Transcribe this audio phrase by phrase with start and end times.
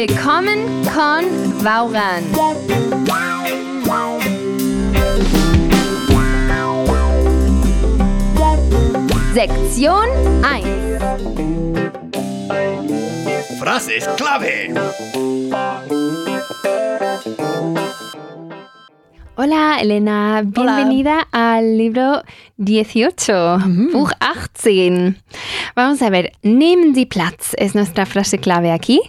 [0.00, 2.24] Willkommen con Vauran.
[9.34, 10.08] Sección
[10.40, 10.64] 1.
[13.58, 14.72] Frases clave.
[19.42, 22.22] Hola Elena, bienvenida al libro
[22.58, 23.56] 18,
[23.90, 25.14] Buch 18.
[25.74, 29.00] Vamos a ver, nehmen Sie Platz es nuestra frase clave aquí.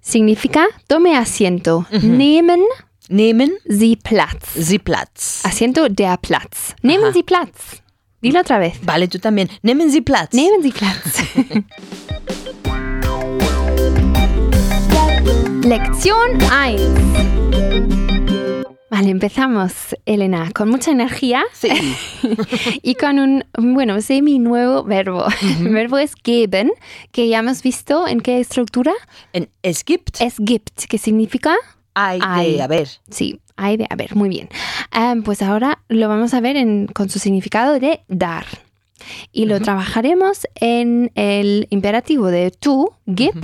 [0.00, 1.86] Significa tome asiento.
[2.02, 2.64] Nehmen
[3.08, 4.54] Nehmen Sie Platz.
[4.54, 5.44] Sie Platz.
[5.44, 6.74] Asiento der Platz.
[6.82, 7.12] Nehmen.
[7.12, 7.80] Sie Platz.
[8.20, 8.80] Dilo otra vez.
[8.82, 9.48] Vale, tú también.
[9.62, 10.32] Nehmen Sie Platz.
[10.32, 11.22] Nehmen Sie Platz.
[15.62, 17.36] Lección 1.
[18.88, 19.72] Vale, empezamos,
[20.06, 21.68] Elena, con mucha energía Sí.
[22.82, 25.26] y con un, bueno, semi nuevo verbo.
[25.60, 26.70] El verbo es geben,
[27.10, 28.92] que ya hemos visto en qué estructura.
[29.32, 31.54] En es gibt Es gibt, que significa
[31.94, 32.54] hay hay.
[32.54, 32.88] de haber.
[33.10, 34.48] Sí, hay de haber, muy bien.
[34.92, 38.46] Em, pues ahora lo vamos a ver en- con su significado de dar.
[39.32, 43.34] Y lo trabajaremos en el imperativo de tú, gib,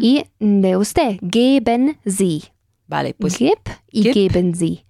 [0.00, 2.42] y de usted, geben Sie.
[2.88, 3.58] Vale, pues gib
[3.90, 4.14] y gib.
[4.14, 4.84] geben Sie.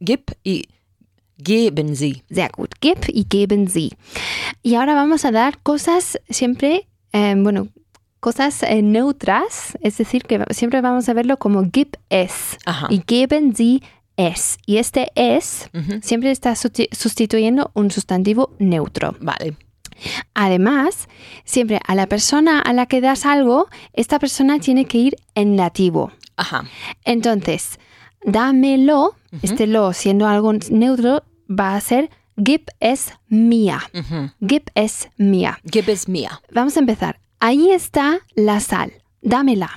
[0.00, 0.68] gib y
[1.44, 2.22] geben Sie.
[2.30, 3.90] Sehr gut, gib y geben Sie.
[4.62, 7.68] Y ahora vamos a dar cosas siempre, em, bueno,
[8.20, 12.88] cosas eh, neutras, es decir, que siempre vamos a verlo como gib es Ajá.
[12.90, 13.82] y geben Sie
[14.16, 14.56] es.
[14.66, 15.70] Y este es
[16.02, 19.14] siempre está susti- sustituyendo un sustantivo neutro.
[19.20, 19.54] Vale.
[20.34, 21.08] Además,
[21.44, 25.56] siempre a la persona a la que das algo, esta persona tiene que ir en
[25.56, 26.12] nativo.
[26.38, 26.64] Ajá.
[27.04, 27.78] Entonces,
[28.24, 33.80] dámelo, este lo siendo algo neutro, va a ser gib es mía.
[34.40, 35.58] Gib es mía.
[35.64, 36.30] Gib es mir.
[36.52, 37.20] Vamos a empezar.
[37.40, 38.92] Ahí está la sal.
[39.20, 39.68] Dámela.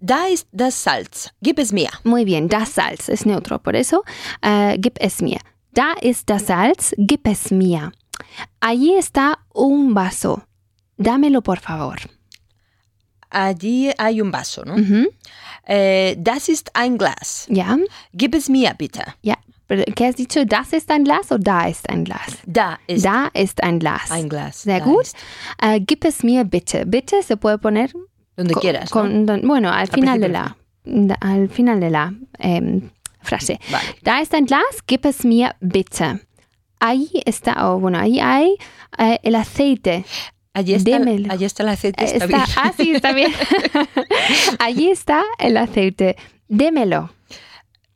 [0.00, 1.32] Da ist das Salz.
[1.40, 1.90] Gib es mir.
[2.04, 4.02] Muy bien, das Salz es neutro, por eso
[4.42, 5.40] eh, gib es mir.
[5.72, 7.92] Da ist das Salz, gib es mir.
[8.60, 10.42] Allí está un vaso.
[10.96, 11.98] Dámelo, por favor.
[13.30, 14.76] Allí hay un vaso, ¿no?
[15.68, 17.46] Eh, das ist ein Glas.
[17.50, 17.76] Ja,
[18.14, 19.02] Gib es mir, bitte.
[19.22, 19.34] ja.
[19.68, 20.44] ¿Qué has dicho?
[20.44, 22.38] ¿Das ist ein Glas o da ist ein Glas?
[22.46, 24.12] Da ist Da ist ein Glas.
[24.12, 24.62] ein Glas.
[24.62, 25.02] Sehr Da gut.
[25.02, 25.16] ist.
[25.60, 26.86] Eh, gib es mir bitte.
[26.86, 27.88] Bitte se puede poner
[28.36, 28.94] Donde co- quieras.
[28.94, 29.00] ¿no?
[29.00, 32.90] con- don- bueno, al final de la, da- al final de la em,
[33.22, 33.58] frase.
[33.68, 33.82] Vale.
[34.04, 36.20] Da ist ein Glas, gib es mir bitte.
[36.78, 38.56] Ahí está, o bueno, ahí hay
[38.98, 40.04] eh, el aceite.
[40.56, 41.30] Allí está, Démelo.
[41.32, 42.02] allí está el aceite.
[42.04, 42.40] Está, Está- bien.
[42.56, 43.32] ah, sí, está bien.
[44.58, 46.16] Allí está el aceite.
[46.48, 47.10] Démelo.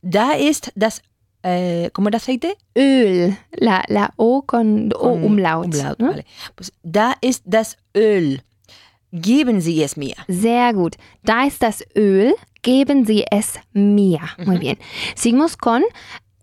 [0.02, 1.02] Da ist das.
[1.42, 2.56] Eh, ¿Cómo era aceite?
[2.74, 3.34] Öl.
[3.52, 5.66] La, la O con, O Con umlaut.
[5.74, 6.08] Umlaut, ¿no?
[6.10, 6.26] vale.
[6.54, 8.42] Pues da ist das Öl.
[9.10, 10.16] Geben Sie es mir.
[10.28, 10.96] Sehr gut.
[11.22, 12.34] Da ist das Öl.
[12.62, 14.20] Geben Sie es mir.
[14.44, 14.78] Muy bien.
[15.14, 15.82] Seguimos con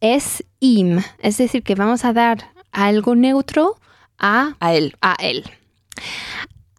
[0.02, 1.04] es ihm.
[1.20, 2.38] Es decir, que vamos a dar
[2.72, 3.76] algo neutro
[4.18, 4.96] a A él.
[5.02, 5.44] a él.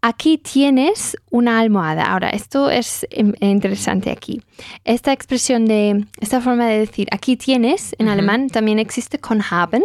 [0.01, 2.03] Aquí tienes una almohada.
[2.03, 4.41] Ahora, esto es em, interesante aquí.
[4.85, 9.83] Esta expresión de, esta forma de decir aquí tienes en alemán también existe con haben,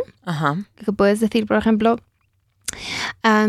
[0.77, 1.99] que puedes decir, por ejemplo,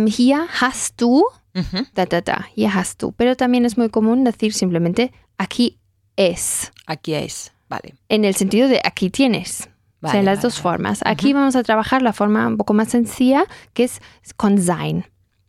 [0.07, 1.23] hier hast du,
[1.53, 1.85] Ujú.
[1.93, 3.11] da, da, da, hier hast du.
[3.13, 5.77] Pero también es muy común decir simplemente aquí
[6.15, 7.51] es, Aquí es.
[7.69, 7.95] Vale.
[8.09, 9.61] en el sentido de aquí tienes.
[9.61, 9.71] o sea,
[10.01, 10.63] Vale, en las vale, dos vale.
[10.63, 10.99] formas.
[11.05, 13.99] Aquí vamos a trabajar la forma un poco más sencilla, que es
[14.35, 15.05] con sein.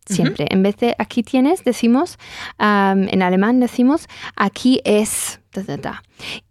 [0.07, 0.47] Siempre.
[0.51, 2.19] En vez de aquí tienes, decimos,
[2.59, 5.41] en alemán decimos aquí es.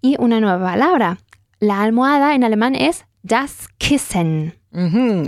[0.01, 1.19] Y una nueva palabra.
[1.59, 4.53] La almohada en alemán es das Kissen.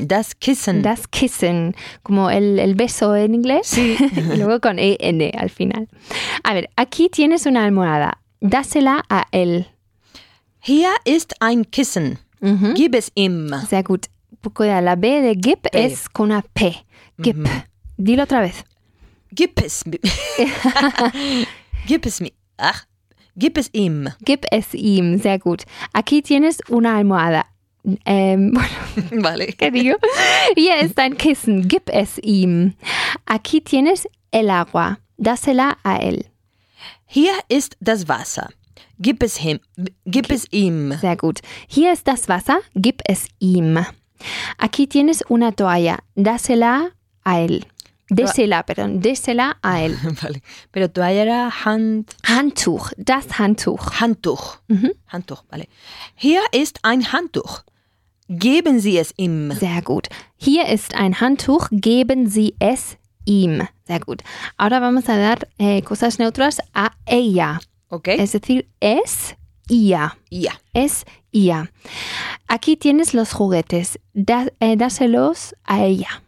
[0.08, 0.82] Das Kissen.
[0.82, 1.76] Das Kissen.
[2.04, 3.68] Como el, el beso en inglés.
[3.68, 3.96] Sí.
[4.16, 5.88] y luego con EN al final.
[6.44, 8.20] A ver, aquí tienes una almohada.
[8.42, 9.68] Dásela a él.
[10.60, 12.20] Hier ist ein Kissen.
[12.76, 13.50] Gib es ihm.
[13.68, 14.08] Sehr gut.
[14.58, 16.86] La B de gib es con una P.
[17.18, 17.48] Gib.
[17.98, 18.64] Dilo otra vez.
[19.32, 20.00] Gib es mir.
[21.88, 22.32] Gib es mir.
[22.58, 22.86] Ach.
[23.36, 24.10] Gib es ihm.
[24.24, 25.20] Gib es ihm.
[25.20, 25.64] Sehr gut.
[25.94, 27.46] Aquí tienes una almohada.
[28.06, 29.54] Ähm, bueno, Vale.
[29.54, 29.98] ¿qué digo?
[30.56, 31.68] Hier ist ein Kissen.
[31.68, 32.76] Gib es ihm.
[33.26, 35.00] Aquí tienes el agua.
[35.18, 36.26] Dásela a él.
[37.06, 38.50] Hier ist das Wasser.
[39.00, 39.60] Gib es ihm.
[40.06, 40.94] Gib es ihm.
[41.00, 41.42] Sehr gut.
[41.68, 42.60] Hier ist das Wasser.
[42.76, 43.86] Gib es ihm.
[44.58, 46.00] Aquí tienes una toalla.
[46.16, 46.92] Dásela
[47.24, 47.66] a él.
[48.10, 49.02] Désela, perdón.
[49.02, 49.98] Désela a él.
[50.22, 50.42] Vale.
[50.72, 52.92] Pero toalla era Hand, Handtuch.
[52.98, 54.00] Das Handtuch.
[54.00, 54.60] Handtuch.
[54.68, 54.92] Mhm.
[55.08, 55.68] Handtuch, vale.
[56.16, 57.64] Hier ist ein Handtuch.
[58.30, 59.52] Geben Sie es ihm.
[59.52, 60.08] Sehr gut.
[60.38, 61.68] Hier ist ein Handtuch.
[61.72, 63.68] Geben Sie es ihm.
[63.86, 64.22] Sehr gut.
[64.58, 67.60] Ahora vamos a dar eh, cosas neutras a ella.
[67.90, 68.08] Ok.
[68.10, 69.36] es decir, es
[69.70, 70.12] ihr.
[70.30, 70.52] ja.
[70.74, 71.70] Es ihr.
[72.48, 73.98] Aquí tienes los juguetes.
[74.14, 76.22] Da- eh, dáselos a ella.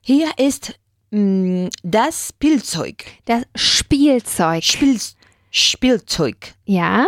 [0.00, 0.78] Hier ist
[1.12, 3.04] das Spielzeug.
[3.26, 4.64] Das Spielzeug.
[4.64, 4.98] Spiel,
[5.50, 6.54] Spielzeug.
[6.64, 7.06] Ja,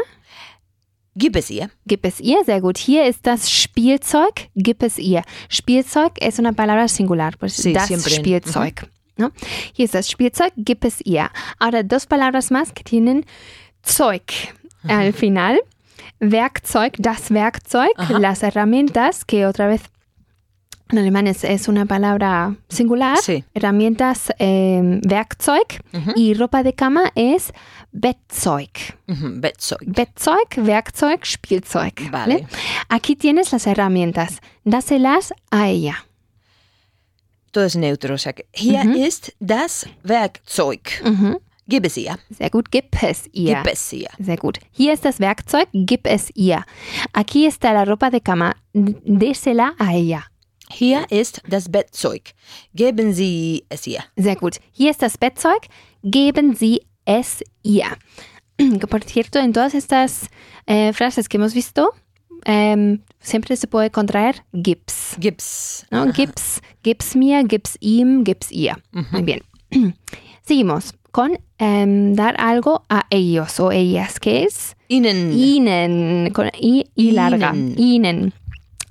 [1.16, 1.70] Gib es ihr.
[1.86, 2.42] gib es ihr.
[2.44, 2.76] Sehr gut.
[2.76, 4.48] Hier ist das Spielzeug.
[4.56, 5.22] Gib es ihr.
[5.48, 7.32] Spielzeug es una palabra singular.
[7.38, 8.10] Pues Sí, das siempre.
[8.10, 8.88] Spielzeug.
[9.16, 9.30] ¿no?
[9.72, 10.52] Hier ist das Spielzeug.
[10.56, 11.30] Gib es ihr.
[11.60, 13.24] Ahora, dos palabras más que tienen
[13.84, 14.22] Zeug
[14.88, 15.60] al final.
[16.20, 18.18] Werkzeug, das Werkzeug, Ajá.
[18.18, 19.82] las herramientas, que otra vez
[20.90, 23.16] en alemán es, es una palabra singular.
[23.18, 23.42] Sí.
[23.54, 25.66] Herramientas, eh, Werkzeug.
[25.92, 26.12] Ujú.
[26.16, 27.52] Y ropa de cama es
[27.92, 28.70] Bettzeug.
[29.06, 29.80] Mhm, Bettzeug.
[29.86, 32.10] Bettzeug, Werkzeug, Spielzeug.
[32.10, 32.46] Vale.
[32.88, 34.40] Aquí tienes las herramientas.
[34.64, 36.04] Dáselas a ella.
[37.50, 38.14] Todo es neutro.
[38.14, 38.96] O sea que hier Mhm.
[38.96, 40.80] ist das Werkzeug.
[41.66, 42.18] Gib es ihr.
[42.30, 43.56] Sehr gut, gib es ihr.
[43.62, 44.10] Gib es ihr.
[44.18, 44.58] Sehr gut.
[44.72, 46.66] Hier ist das Werkzeug, gib es ihr.
[47.14, 50.30] Aquí está la ropa de cama, désela a ella.
[50.76, 52.34] Hier ist das Bettzeug.
[52.74, 54.00] Geben Sie es ihr.
[54.16, 54.58] Sehr gut.
[54.72, 55.68] Hier ist das Bettzeug,
[56.02, 57.86] geben Sie es ihr.
[58.90, 60.28] Por cierto, en todas estas
[60.66, 61.90] eh, frases que hemos visto,
[62.44, 65.16] em, siempre se puede contraer gib's.
[65.20, 65.86] Gib's.
[65.92, 66.12] ¿no?
[66.12, 68.74] Gib's, gib's mir, gib's ihm, gib's ihr.
[69.12, 69.42] Muy bien.
[70.42, 75.32] Seguimos con em, dar algo a ellos o ellas, que es Ihnen.
[75.32, 77.52] ihnen, con i, y larga.
[77.54, 77.78] Ihnen.
[77.78, 78.34] Ihnen.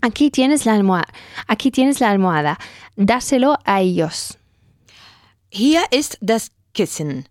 [0.04, 1.08] Aquí tienes la almohada.
[1.48, 2.58] Aquí tienes la almohada.
[2.98, 4.38] Dáselo a ellos.
[5.50, 7.26] Hier ist das Kissen.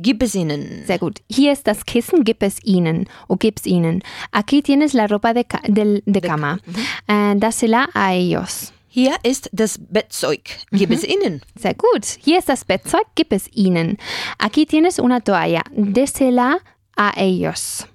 [0.00, 0.84] Gib es ihnen.
[0.86, 1.20] Sehr gut.
[1.28, 4.02] Hier ist das Kissen, gib es ihnen o gib's ihnen.
[4.30, 6.60] Aquí tienes la ropa de, ca- del- de cama.
[7.08, 8.72] Eh, dásela a ellos.
[8.90, 10.42] Hier ist das Bettzeug.
[10.70, 11.42] Gib es ihnen.
[11.56, 12.04] Sehr gut.
[12.24, 13.96] Hier ist das Bettzeug, gib es ihnen.
[14.38, 15.62] Aquí tienes una toalla.
[15.72, 16.58] Désela
[16.96, 17.86] a ellos.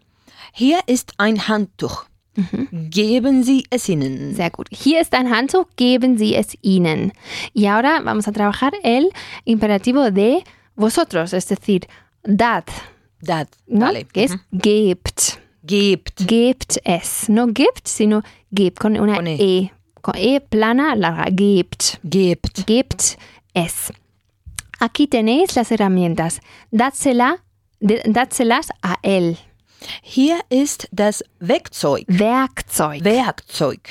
[0.54, 2.06] Hier ist ein Handtuch.
[2.72, 4.36] Geben Sie es ihnen.
[4.36, 4.68] Sehr gut.
[4.72, 7.14] Hier ist ein Handtuch, geben Sie es ihnen.
[7.54, 9.10] Y ahora vamos a trabajar el
[9.46, 10.44] imperativo de
[10.76, 11.82] vosotros, es decir,
[12.24, 12.66] dad,
[13.24, 13.48] Dat.
[13.68, 13.86] ¿no?
[13.86, 14.06] Vale.
[14.06, 15.40] Que es gebt.
[15.66, 16.28] Gebt.
[16.28, 17.30] Gebt es.
[17.30, 18.22] No gibt, sino
[18.52, 19.38] gebt con una Con E.
[19.40, 19.72] e.
[20.02, 21.26] Con e plana larga.
[21.32, 22.00] Gebt.
[22.04, 22.66] Gebt.
[22.68, 23.18] Gebt
[23.54, 23.94] es.
[24.80, 26.42] Aquí tenéis las herramientas.
[26.72, 27.38] Dádsela,
[27.80, 29.38] dádselas a él.
[30.02, 32.06] Hier ist das Werkzeug.
[32.08, 33.04] Werkzeug.
[33.04, 33.82] Werkzeug.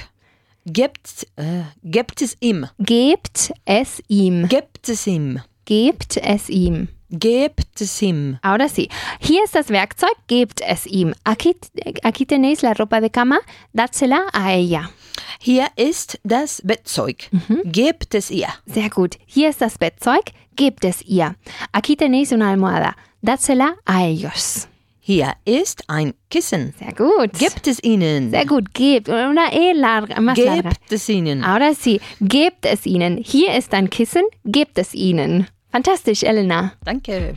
[0.65, 2.69] Gebt, äh, gebt es ihm.
[2.79, 4.49] Gebt es ihm.
[4.49, 5.41] Gebt es ihm.
[5.65, 6.89] Gebt es ihm.
[7.11, 8.39] Gebt es ihm.
[8.41, 8.89] Ahora sí,
[9.21, 11.15] hier ist das Werkzeug, gebt es ihm.
[11.25, 11.55] Aquí,
[12.03, 13.39] aquí tenéis la ropa de cama,
[13.75, 14.91] dádsela a ella.
[15.39, 17.29] Hier ist das Bettzeug.
[17.65, 18.49] Gebt es ihr.
[18.65, 19.19] Sehr gut.
[19.27, 21.35] Hier ist das Bettzeug, gebt es ihr.
[21.73, 24.69] Aquí tenéis una almohada, dádsela a ellos.
[25.05, 26.75] Hier ist ein Kissen.
[26.79, 27.33] Sehr gut.
[27.37, 28.31] Gebt es ihnen.
[28.31, 30.71] Sehr gut, E larga, más larga.
[30.71, 31.43] Gebt es ihnen.
[31.43, 33.17] Ahora sí, gebt es ihnen.
[33.17, 35.49] Hier ist ein Kissen, gebt es ihnen.
[35.73, 36.75] Fantastisch, Elena.
[36.85, 37.35] Danke.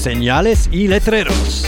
[0.00, 1.66] Señales y letreros.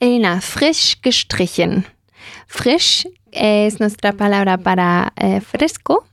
[0.00, 1.86] Elena, frisch gestrichen.
[2.48, 6.04] Frisch es nuestra palabra para eh, fresco,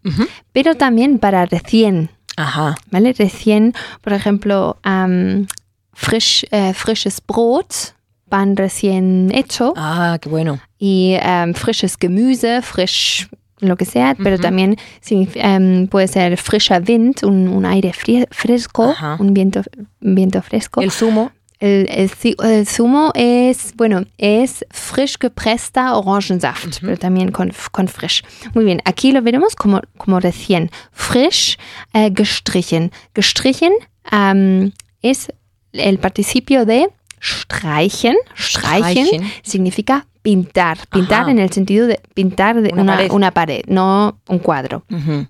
[0.54, 2.12] pero también para recién.
[2.40, 2.76] Aha.
[2.92, 3.14] ¿Vale?
[3.14, 5.48] Recién, por ejemplo, am,
[5.94, 7.94] frisch, eh, frisches Brot,
[8.30, 10.60] pan recién hecho, Ah, qué bueno.
[10.78, 13.28] y am, frisches Gemüse, frisch
[13.62, 17.92] lo que sea, pero también signif- em, puede ser frischer Wind, un, un aire
[18.32, 19.18] fresco, Ajá.
[19.20, 19.62] un viento,
[20.02, 20.80] un viento fresco.
[20.82, 21.32] El zumo.
[21.60, 22.10] El, el
[22.44, 28.24] el zumo es, bueno, es frisch gepresster Orangensaft, pero también con, con frisch.
[28.54, 30.72] Muy bien, aquí lo veremos como, como recién.
[30.94, 31.58] Frisch
[31.94, 32.92] eh, gestrichen.
[33.14, 33.74] Gestrichen
[34.06, 35.34] am, es
[35.74, 36.90] el participio de
[37.22, 38.16] streichen.
[38.38, 39.32] Streichen, Streichen.
[39.44, 40.78] significa pintar.
[40.90, 41.32] Pintar Ajá.
[41.32, 43.12] en el sentido de pintar de Una una, pared.
[43.12, 44.86] una pared, no un cuadro.
[44.88, 45.28] Mhm.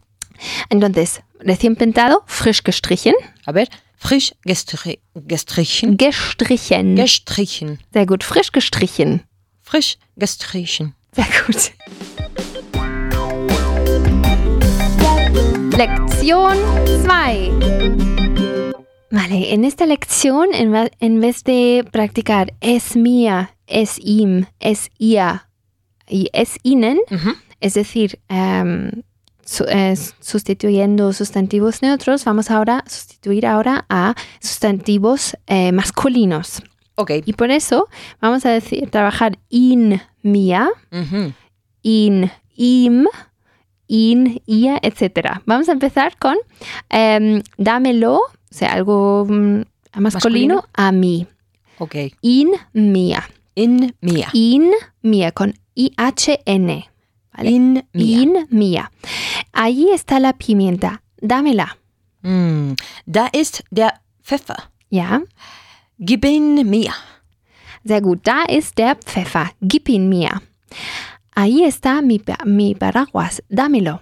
[0.69, 3.15] Entonces, recién pintado, frisch gestrichen.
[3.45, 3.67] A ver.
[4.01, 5.97] Frisch gestri gestrichen.
[5.97, 6.95] Gestrichen.
[6.95, 7.79] Gestrichen.
[7.93, 9.23] Sehr gut, frisch gestrichen.
[9.61, 10.95] Frisch gestrichen.
[11.13, 11.71] Sehr gut.
[15.77, 16.57] Lección
[17.03, 17.51] 2.
[19.11, 25.41] Vale, en esta lección, en, en vez de practicar es mía, es ihm, es ihr
[26.07, 27.35] y es ihnen, Mhm.
[27.59, 29.03] es decir, em,
[29.49, 36.61] su- eh, sustituyendo sustantivos neutros, vamos ahora a sustituir ahora a sustantivos eh, masculinos.
[36.95, 37.11] Ok.
[37.25, 37.87] Y por eso
[38.21, 41.33] vamos a decir, trabajar in mia, Mhm.
[41.81, 43.05] in ihm,
[43.87, 45.41] ihn, ihr, etc.
[45.45, 46.35] Vamos a empezar con
[46.89, 49.63] em, dámelo, o sea, algo mm,
[49.95, 50.63] masculino, Masculino.
[50.73, 51.25] a mí.
[51.79, 51.95] Ok.
[52.21, 53.23] In, mía.
[53.55, 54.25] In mir.
[54.33, 56.89] In, mía, con I-H-N.
[57.43, 58.21] In mir.
[58.21, 58.91] In, mía.
[59.53, 61.01] Allí está la pimienta.
[61.21, 61.75] Dámela.
[62.21, 62.73] Mm,
[63.05, 63.93] da ist der
[64.23, 64.57] Pfeffer.
[64.89, 65.21] Ja,
[65.99, 66.93] Gib ihn mir.
[67.83, 68.19] sehr gut.
[68.25, 69.49] Da ist der Pfeffer.
[69.61, 70.41] Gib ihn mir.
[71.35, 73.41] Ahí está mi, mi paraguas.
[73.49, 73.99] Dámelo.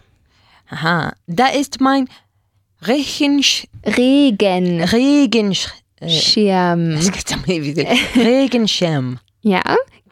[0.69, 1.13] Aha.
[1.27, 2.07] Da ist mein
[2.81, 3.67] Regensch...
[3.83, 4.81] Regen.
[4.83, 5.69] Regensch...
[6.07, 6.95] Schirm.
[8.15, 9.19] Regenschirm.
[9.41, 9.61] Ja,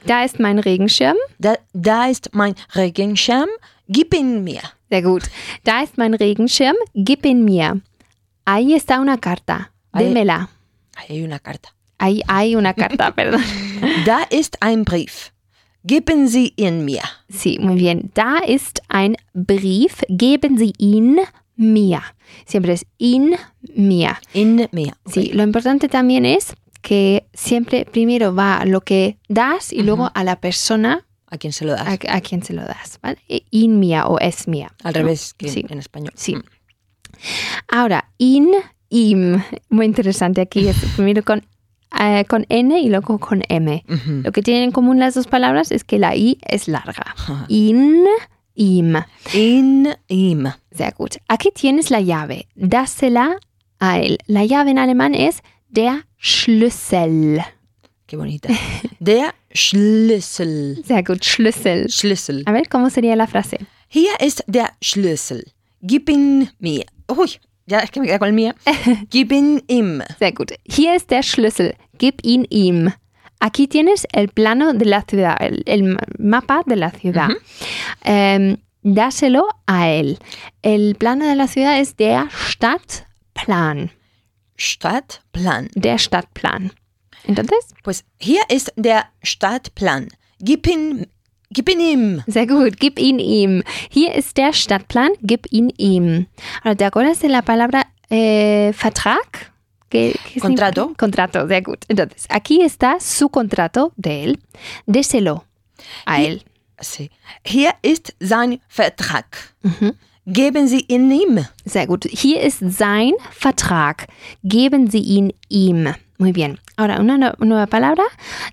[0.05, 1.17] da ist mein Regenschirm.
[1.39, 3.49] Da, da ist mein Regenschirm.
[3.87, 4.61] Gib ihn mir.
[4.89, 5.23] Sehr gut.
[5.63, 6.75] Da ist mein Regenschirm.
[6.93, 7.81] Gib ihn mir.
[8.45, 9.71] Ahí está una carta.
[9.93, 10.49] Démela.
[10.95, 11.69] Ahí hay una carta.
[11.97, 13.41] Ahí hay una carta, perdón.
[14.05, 15.31] Da ist ein Brief.
[15.83, 17.03] Geben Sie ihn mir.
[17.29, 18.11] Sí, muy bien.
[18.13, 20.01] Da ist ein Brief.
[20.09, 21.19] Geben Sie ihn
[21.55, 22.01] mir.
[22.45, 23.35] Siempre es in
[23.75, 24.17] mir.
[24.33, 24.93] In mir.
[25.05, 26.55] Sí, lo importante también es
[26.87, 31.65] que siempre primero va lo que das y luego a la persona ¿A quién se
[31.65, 31.87] lo das?
[31.87, 32.99] a, a quien se lo das.
[33.01, 33.17] ¿vale?
[33.49, 34.69] In mía o es mía.
[34.83, 34.99] Al ¿no?
[34.99, 35.65] revés que Sí.
[35.67, 36.13] en español.
[36.15, 36.35] Sí.
[36.35, 36.43] Mm.
[37.69, 38.51] Ahora, in,
[38.89, 39.41] im.
[39.69, 40.67] Muy interesante aquí.
[40.67, 41.43] Es primero con,
[41.99, 43.83] eh, con N y luego con M.
[44.23, 47.15] Lo que tienen en común las dos palabras es que la I es larga.
[47.47, 48.05] In,
[48.53, 48.95] im.
[49.33, 50.45] In ihm.
[50.71, 51.15] Sehr gut.
[51.27, 52.47] Aquí tienes la llave.
[52.55, 53.37] Dásela
[53.79, 54.19] a él.
[54.27, 57.39] La llave en alemán es der Schlüssel.
[58.07, 58.49] Qué bonita.
[58.99, 60.81] Der Schlüssel.
[60.83, 61.87] Sehr gut, Schlüssel.
[61.87, 62.41] Schlüssel.
[62.47, 63.59] A ver, ¿cómo sería la frase?
[63.89, 65.43] Hier ist der Schlüssel.
[65.83, 66.85] Gib ihn mir.
[67.07, 68.53] Uy, ya es que me queda con el mío.
[69.11, 70.01] Gib ihn ihm.
[70.17, 70.53] Sehr gut.
[70.67, 71.75] Hier ist der Schlüssel.
[71.99, 72.91] Gib ihn ihm.
[73.39, 77.29] Aquí tienes el plano de la ciudad, el, el mapa de la ciudad.
[78.03, 80.17] Em, dáselo a él.
[80.63, 83.91] El plano de la ciudad es der Stadtplan.
[84.57, 85.69] Stadtplan.
[85.75, 86.71] Der Stadtplan.
[87.25, 90.09] Entonces, Pues hier ist der Stadtplan.
[90.39, 91.07] Gib ihn,
[91.49, 92.23] gib ihn ihm.
[92.27, 93.63] sehr gut, gib ihn ihm.
[93.89, 96.27] Hier ist der Stadtplan, gib ihn ihm.
[96.63, 99.51] Ahora, ¿te acuerdas de la palabra eh, Vertrag?
[99.89, 100.93] ¿Qué- qué Contrato.
[100.97, 101.79] Contrato, sehr gut.
[101.87, 104.39] Entonces, aquí está su contrato de él.
[104.85, 105.45] Déselo
[106.05, 106.43] a él.
[106.79, 107.09] Sí.
[107.43, 109.25] Hier ist sein Vertrag.
[109.63, 109.93] Mhm.
[110.27, 111.45] Geben Sie ihn ihm.
[111.65, 112.05] Sehr gut.
[112.09, 114.07] Hier ist sein Vertrag.
[114.43, 115.93] Geben Sie ihn ihm.
[116.17, 116.59] Muy bien.
[116.77, 118.03] Ahora, una nue- nueva palabra.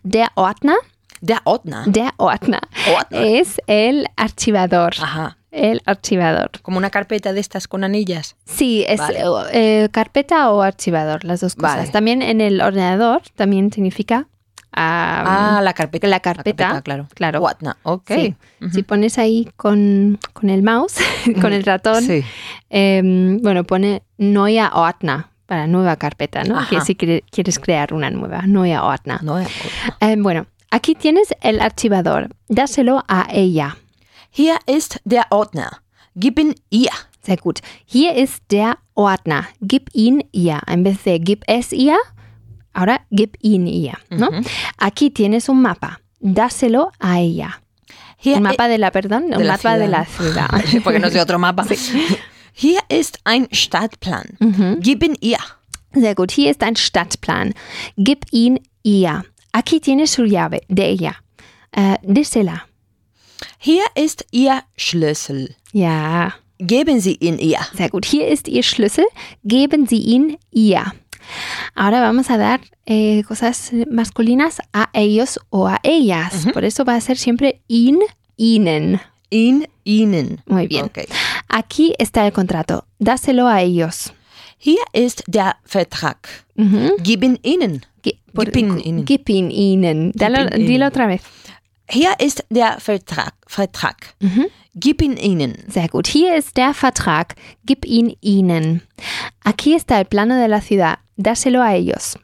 [0.02, 0.74] Der Ordner.
[1.22, 1.84] Der Ordner.
[1.86, 2.60] Der Ordner.
[2.94, 3.20] Ordner.
[3.22, 4.90] Es el archivador.
[5.00, 5.36] Ajá.
[5.50, 6.50] El archivador.
[6.62, 8.36] Como una carpeta de estas con anillas.
[8.46, 9.20] Sí, es Vale.
[9.52, 11.76] eh, carpeta o archivador, las dos cosas.
[11.76, 11.88] Vale.
[11.90, 14.26] También en el ordenador también significa
[14.72, 16.06] ah, ah, la carpeta.
[16.08, 16.80] la carpeta.
[16.82, 17.06] claro.
[17.14, 17.40] claro.
[17.82, 18.10] Ok.
[18.10, 18.34] Sí.
[18.72, 20.96] Si pones ahí con, con el mouse,
[21.40, 22.22] con el ratón, Sí.
[22.70, 26.58] em, bueno, pone Neue Ordner para nueva carpeta, ¿no?
[26.58, 26.68] Ajá.
[26.70, 29.22] Que si quiere- quieres crear una nueva, Neue Ordner.
[29.22, 29.38] No,
[30.00, 32.28] Em, bueno, aquí tienes el archivador.
[32.48, 33.76] Dáselo a ella.
[34.30, 35.82] Hier ist der Ordner.
[36.14, 36.90] Gib ihn ihr.
[37.22, 37.60] Sehr gut.
[37.84, 39.48] Hier ist der Ordner.
[39.60, 40.60] Gib ihn ihr.
[40.66, 41.96] En vez de gib es ihr,
[42.74, 43.98] ahora gib ihn ihr.
[44.10, 44.28] ¿no?
[44.28, 44.42] Ujú.
[44.78, 46.00] Aquí tienes un mapa.
[46.20, 47.60] Dáselo a ella.
[48.18, 49.98] Hier Un mapa de la, perdón, un la mapa de ciudad.
[49.98, 50.82] la ciudad.
[50.84, 51.64] Porque no sé otro mapa.
[52.54, 54.36] Hier ist ein Stadtplan.
[54.38, 54.78] Mhm.
[54.80, 55.38] Gib ihn ihr.
[55.94, 56.30] Sehr gut.
[56.30, 57.54] Hier ist ein Stadtplan.
[57.96, 59.24] Gib ihn ihr.
[59.52, 61.16] Aquí tienes su llave de ella.
[61.72, 62.62] Äh, désela.
[63.58, 65.54] Hier ist ihr Schlüssel.
[65.72, 67.58] Ja, Geben Sie ihn ihr.
[67.74, 68.04] sehr gut.
[68.04, 69.04] Hier ist ihr Schlüssel.
[69.42, 70.92] Geben Sie ihn ihr.
[71.74, 76.46] Ahora vamos a dar eh, cosas masculinas a ellos o a ellas.
[76.52, 77.98] Por eso va a ser siempre in,
[78.36, 79.00] ihnen.
[79.30, 80.42] In ihnen.
[80.46, 80.84] Muy bien.
[80.86, 81.06] Okay.
[81.48, 82.84] Aquí está el contrato.
[82.98, 84.12] Dáselo a ellos.
[84.58, 86.18] Hier ist der Vertrag.
[86.56, 86.96] Ujú.
[87.02, 87.84] Gib ihn ihnen.
[88.34, 89.04] Por- Gib ihn ihnen.
[89.04, 90.12] Gib ihn ihnen.
[90.12, 91.22] Dalo- ihn dilo otra vez.
[91.88, 93.34] Hier ist der Vertrag.
[93.46, 94.14] Vertrag.
[94.20, 94.46] Mhm.
[94.74, 95.56] Gib ihn ihnen.
[95.68, 96.06] Sehr gut.
[96.06, 97.34] Hier ist der Vertrag.
[97.66, 98.82] Gib ihn ihnen.
[99.44, 100.98] Aquí está el plano de la ciudad.
[101.22, 102.18] Dáselo a ellos.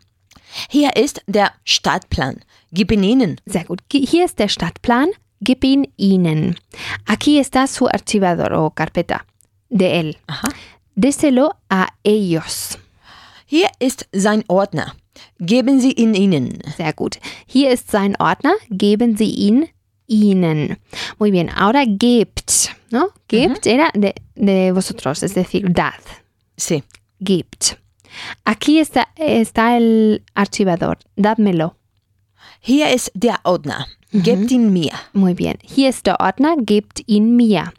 [0.69, 2.41] Hier ist der Stadtplan.
[2.73, 3.41] Gib ihn ihnen.
[3.47, 3.81] Sehr gut.
[3.91, 5.09] Hier ist der Stadtplan.
[5.41, 6.57] Gib ihn ihnen.
[7.07, 9.25] Aquí está su archivador o carpeta
[9.69, 10.17] de él.
[10.27, 10.49] Aha.
[10.95, 12.79] Déselo a ellos.
[13.47, 14.95] Hier ist sein Ordner.
[15.39, 16.59] Geben Sie ihn ihnen.
[16.77, 17.19] Sehr gut.
[17.47, 18.55] Hier ist sein Ordner.
[18.69, 19.69] Geben Sie ihn
[20.07, 20.77] ihnen.
[21.19, 21.49] Muy bien.
[21.51, 22.75] Ahora gebt.
[22.91, 23.09] ¿No?
[23.29, 26.01] Gebt era de, de vosotros, es decir, dad.
[26.57, 26.83] Sí.
[27.21, 27.79] Gebt.
[28.45, 30.99] Aquí está, está el archivador.
[31.17, 31.75] Dádmelo.
[32.61, 33.87] Hier ist der Ordner.
[34.13, 34.93] Gebt ihn mir.
[35.13, 35.59] Muy bien.
[35.63, 36.57] Hier ist der Ordner.
[36.59, 37.73] Gebt ihn mir.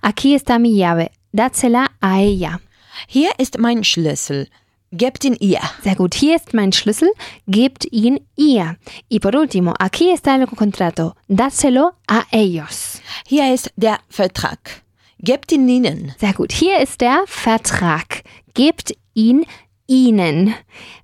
[0.00, 1.10] Aquí está mi llave.
[1.32, 2.60] Dádsela a ella.
[3.06, 4.48] Hier ist mein Schlüssel.
[4.92, 5.60] Gebt ihn ihr.
[5.82, 6.14] Sehr gut.
[6.14, 7.10] Hier ist mein Schlüssel.
[7.46, 8.76] Gebt ihn ihr.
[9.10, 11.14] Y por último, aquí está el contrato.
[11.28, 13.00] Dádselo a ellos.
[13.26, 14.82] Hier ist der Vertrag.
[15.18, 16.14] Gebt ihn ihnen.
[16.18, 16.52] Sehr gut.
[16.52, 18.22] Hier ist der Vertrag.
[18.54, 19.44] Gebt ihn
[19.86, 20.54] ihnen.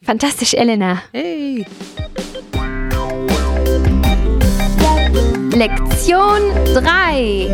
[0.03, 1.05] Fantastisch, Elena.
[1.13, 1.65] Hey.
[5.57, 6.43] Lección
[6.75, 7.51] 3.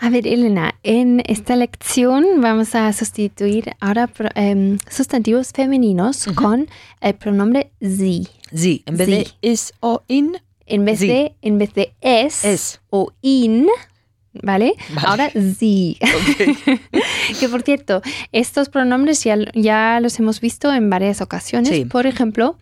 [0.00, 6.68] A ver, Elena, en esta lección vamos a sustituir ahora em, sustantivos femeninos con
[7.00, 8.28] el pronombre sie.
[8.52, 8.82] Sie.
[8.86, 9.34] En vez de Sie.
[9.40, 10.36] is o in.
[10.66, 11.08] En vez Sie.
[11.08, 12.80] de, en vez de es, Es.
[12.90, 13.66] o in,
[14.42, 14.74] ¿vale?
[14.90, 15.06] Vale.
[15.06, 15.98] Ahora sie.
[17.40, 21.70] que por cierto, estos pronombres ya, ya los hemos visto en varias ocasiones.
[21.70, 21.84] Sí.
[21.84, 22.58] Por ejemplo,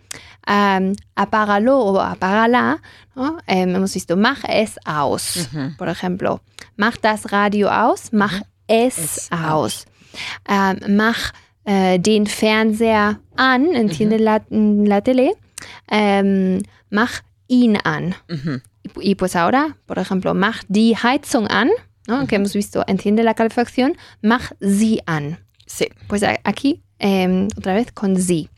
[0.46, 2.82] am, apágalo o apágala,
[3.14, 3.38] ¿no?
[3.46, 5.48] Em, hemos visto mach es aus,
[5.78, 6.40] por ejemplo.
[6.76, 9.86] Mach das Radio aus, mach es, Es aus.
[10.88, 11.32] Mach
[11.64, 15.34] äh, den Fernseher an, enciende la, la tele.
[15.88, 16.60] Em,
[16.90, 18.14] mach ihn an.
[18.82, 21.70] Y, y pues ahora, por ejemplo, mach die Heizung an,
[22.08, 22.26] ¿no?
[22.26, 25.38] que hemos visto, enciende la calefacción, mach sie an.
[25.66, 25.86] Sí.
[26.08, 28.48] Pues aquí, em, otra vez con sie.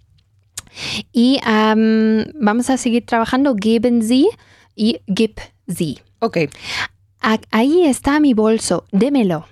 [1.13, 4.27] Y am, vamos a seguir trabajando, geben sie
[4.75, 5.37] y gib
[5.69, 5.99] sie.
[6.21, 6.49] Okay.
[7.21, 9.47] A- ahí está mi bolso, démelo.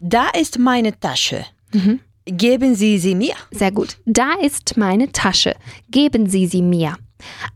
[0.00, 1.46] Da ist meine Tasche.
[2.26, 3.34] Geben Sie sie mir.
[3.50, 3.96] Sehr gut.
[4.06, 5.56] Da ist meine Tasche.
[5.90, 6.96] Geben Sie sie mir.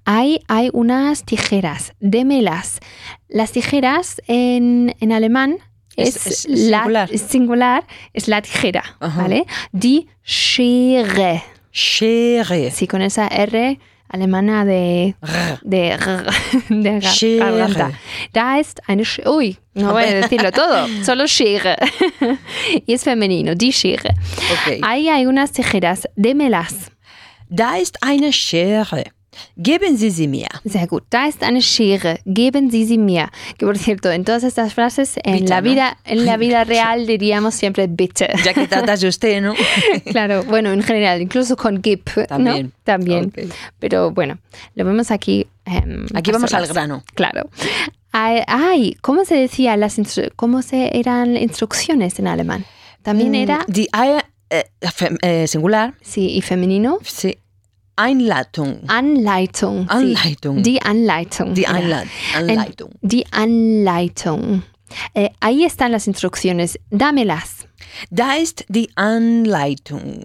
[0.05, 1.93] Hay, hay unas tijeras.
[2.01, 2.81] Démelas.
[3.29, 5.57] Las tijeras en, en alemán
[5.97, 7.09] Es- es, la, singular.
[7.13, 9.23] es singular, es la tijera, Ajá.
[9.23, 9.47] ¿vale?
[9.73, 11.43] Die Schere.
[11.73, 12.71] Schere.
[12.71, 13.79] Sí, con esa R
[14.09, 15.17] alemana de,
[15.63, 16.25] de, r-
[16.69, 17.39] de Schere.
[17.57, 17.93] garganta.
[18.33, 21.77] Da ist eine Sch Uy, no voy a decirlo todo, solo Schere.
[22.87, 24.15] y es femenino, die Schere.
[24.63, 24.81] Okay.
[24.83, 26.93] Ahí hay unas tijeras, démelas.
[27.49, 29.13] Da ist eine Schere.
[29.57, 30.49] Geben Sie sie mir.
[30.65, 31.05] Sehr gut.
[31.11, 32.19] Da ist eine Schere.
[32.27, 33.31] Geben Sie sie mir.
[33.59, 35.71] Que por cierto, en todas estas frases, en Bitte, la ¿no?
[35.71, 38.29] vida, en la vida real diríamos siempre bitte.
[38.45, 39.55] Ya que tratas de usted, ¿no?
[40.11, 42.67] claro, bueno, en general, incluso con gib, También.
[42.67, 42.73] ¿no?
[42.85, 43.25] También.
[43.27, 43.53] Ok.
[43.79, 44.39] Pero bueno,
[44.75, 45.47] lo vemos aquí.
[45.65, 47.03] em, Aquí vamos al grano.
[47.15, 47.49] Claro.
[48.13, 49.97] Ay, ¿cómo se decía las
[50.37, 52.65] cómo se eran instrucciones en alemán?
[53.03, 53.89] También Mm, era, Die
[54.51, 55.95] äh, fem- äh, Singular.
[56.01, 56.99] sí, y femenino.
[57.03, 57.39] Sí.
[57.97, 58.81] Einleitung.
[58.89, 59.89] Anleitung.
[59.89, 60.63] Anleitung.
[60.63, 61.55] Die Anleitung.
[61.55, 61.67] Die.
[61.67, 62.05] Einle
[62.37, 62.91] Anleitung.
[63.03, 64.63] Die Anleitung.
[65.15, 66.79] Eh, ahí están las instrucciones.
[66.91, 67.67] Dámelas.
[68.11, 70.23] Da ist die Anleitung.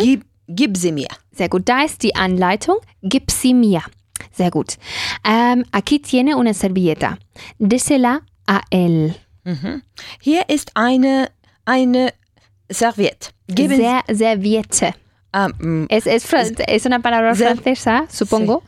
[0.00, 1.08] Gib, gib sie mir.
[1.32, 1.68] Sehr gut.
[1.68, 2.76] Da ist die Anleitung.
[3.02, 3.82] Gib sie mir.
[4.32, 4.76] Sehr gut.
[5.24, 7.18] Ähm, aquí tiene una servilleta.
[7.58, 9.14] Désela a él.
[9.44, 9.82] Mhm.
[10.20, 11.28] Hier ist eine,
[11.64, 12.12] eine
[12.70, 13.30] Serviette.
[13.48, 13.76] Geben.
[13.76, 14.94] Ser- serviette.
[15.32, 16.26] Ah, mm, Es, es,
[16.66, 18.62] es una palabra francesa, supongo,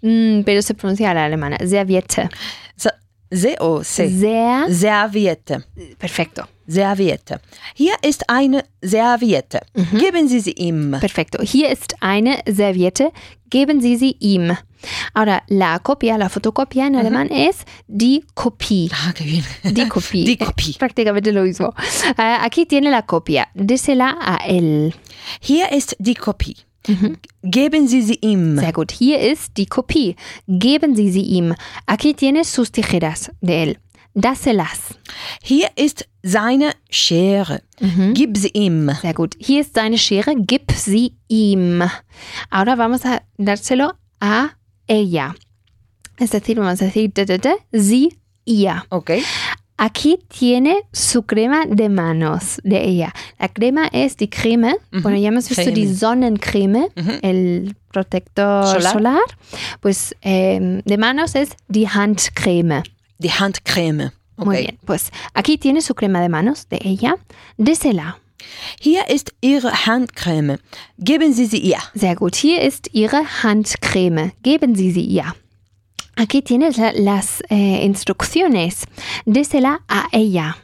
[0.00, 1.56] Mm, pero se pronuncia a la alemana.
[1.58, 2.28] Serviette.
[2.76, 2.90] se,
[3.30, 4.08] se o se.
[4.10, 4.72] Sehr.
[4.74, 5.64] Serviette.
[5.98, 6.48] Perfecto.
[6.68, 7.40] Serviette.
[7.74, 9.60] Hier ist eine Serviette.
[9.98, 10.96] Geben Sie sie ihm.
[11.00, 11.42] Perfecto.
[11.42, 13.10] Hier ist eine Serviette.
[13.50, 14.56] Geben Sie sie ihm.
[15.14, 18.90] Ahora, la copia, la fotocopia en alemán es die Kopie.
[18.92, 19.44] Ah, qué bien.
[19.64, 20.24] Die Kopie.
[20.26, 20.76] Die Kopie.
[20.78, 21.72] Prácticamente lo mismo.
[22.16, 23.48] Ah, aquí tiene la copia.
[23.54, 24.92] Désela a él.
[25.40, 26.56] Hier ist die Kopie.
[27.42, 28.58] Geben Sie sie ihm.
[28.58, 28.92] Sehr gut.
[28.92, 30.16] Hier ist die Kopie.
[30.46, 31.54] Geben Sie sie ihm.
[31.86, 33.78] Aquí tiene sus tijeras de él.
[34.20, 34.98] Dáselas.
[35.42, 37.62] Hier ist seine Schere.
[38.14, 38.90] Gib sie ihm.
[39.00, 39.36] Sehr gut.
[39.38, 40.34] Hier ist seine Schere.
[40.36, 41.82] Gib sie ihm.
[42.50, 44.50] Ahora vamos a dárselo a
[44.88, 45.34] ella.
[46.18, 48.82] Es decir, vamos a decir de, de, de, sie, ihr.
[48.90, 49.22] Okay.
[49.76, 53.14] Aquí tiene su crema de manos de ella.
[53.38, 54.74] La crema es die Creme.
[54.90, 55.76] Bueno, ya hemos visto Creme.
[55.76, 56.88] die Sonnencreme,
[57.22, 58.92] el protector Solar.
[58.92, 59.20] solar.
[59.80, 62.82] Pues em, de manos es die Handcreme.
[63.18, 64.12] Die Handcreme.
[64.36, 64.44] Okay.
[64.46, 64.78] Muy bien.
[64.86, 67.16] Pues aquí tiene su crema de manos de ella.
[67.56, 68.18] Désela.
[68.80, 70.58] Hier ist Ihre Handcreme.
[70.98, 71.78] Geben Sie sie ihr.
[71.94, 72.36] Sehr gut.
[72.36, 74.32] Hier ist Ihre Handcreme.
[74.44, 75.34] Geben Sie sie ihr.
[76.16, 78.84] Aquí tienes la- las eh, instrucciones.
[79.26, 80.56] Désela a ella.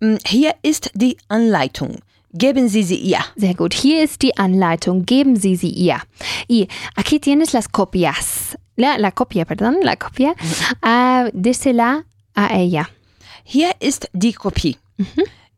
[0.00, 1.98] Mm, Hier ist die Anleitung.
[2.32, 3.20] Geben Sie sie ihr.
[3.36, 3.72] Sehr gut.
[3.74, 5.04] Hier ist die Anleitung.
[5.06, 6.00] Geben Sie sie ihr.
[6.48, 8.56] Y aquí tienes las copias.
[8.76, 10.34] La, la copia, perdón, la copia.
[10.82, 12.90] Ah, désela a ella.
[13.44, 14.76] Hier ist die Kopie.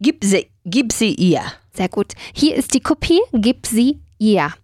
[0.00, 1.42] Gib, sie, gib sie ihr.
[1.72, 2.12] Sehr gut.
[2.34, 3.20] Hier ist die Kopie.
[3.32, 4.54] Gib sie ihr.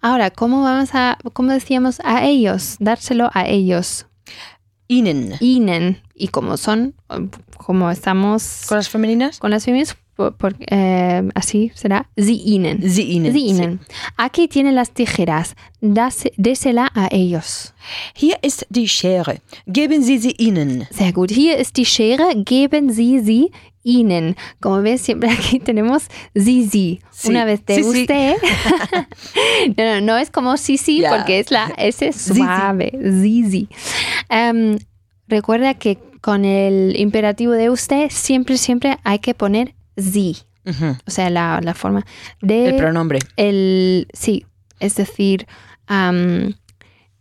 [0.00, 2.76] Ahora, ¿cómo vamos a, cómo decíamos a ellos?
[2.78, 4.06] Dárselo a ellos.
[4.86, 5.34] Ihnen.
[5.40, 6.00] Ihnen.
[6.14, 6.94] Y como son,
[7.58, 9.38] como estamos ¿Con las femeninas?
[9.38, 12.82] con las femeninas, por- por- eh, así será sie ihnen.
[12.82, 13.32] Sie ihnen.
[13.32, 13.80] Sie ihnen.
[14.16, 15.54] Aquí tienen las tijeras.
[15.80, 17.72] Das, désela a ellos.
[18.14, 19.40] Hier ist die Schere.
[19.66, 20.88] Geben Sie sie ihnen.
[20.90, 21.30] Sehr gut.
[21.30, 22.34] Hier ist die Schere.
[22.44, 23.52] Geben Sie sie
[23.84, 24.34] ihnen.
[24.60, 26.98] Como ves, siempre aquí tenemos sie, sie.
[27.12, 27.28] Sí.
[27.28, 27.86] Una vez te Sí, sí.
[27.86, 28.34] guste.
[29.76, 31.16] no, no, no es como sí, sí, Ya.
[31.16, 32.34] porque es la S sí.
[32.34, 32.90] suave.
[33.22, 33.68] Sí, sí.
[34.28, 34.78] Em,
[35.28, 40.36] recuerda que con el imperativo de usted siempre, siempre hay que poner sie.
[40.66, 40.96] Ujú.
[41.06, 42.04] O sea, la, la forma
[42.42, 43.18] de El pronombre.
[43.36, 44.44] el sí,
[44.80, 45.46] es decir,
[45.86, 46.54] am,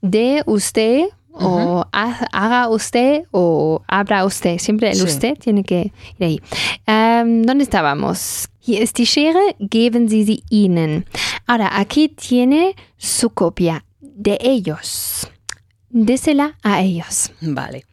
[0.01, 4.57] de usted o ha- haga usted o abra usted.
[4.57, 5.03] Siempre el Sí.
[5.03, 6.41] usted tiene que ir ahí.
[6.85, 8.49] Am, ¿Dónde estábamos?
[8.59, 11.05] Hier ist die Schere, geben Sie sie ihnen.
[11.45, 15.29] Ahora, aquí tiene su copia de ellos.
[15.89, 17.31] Désela a ellos.
[17.41, 17.85] Vale.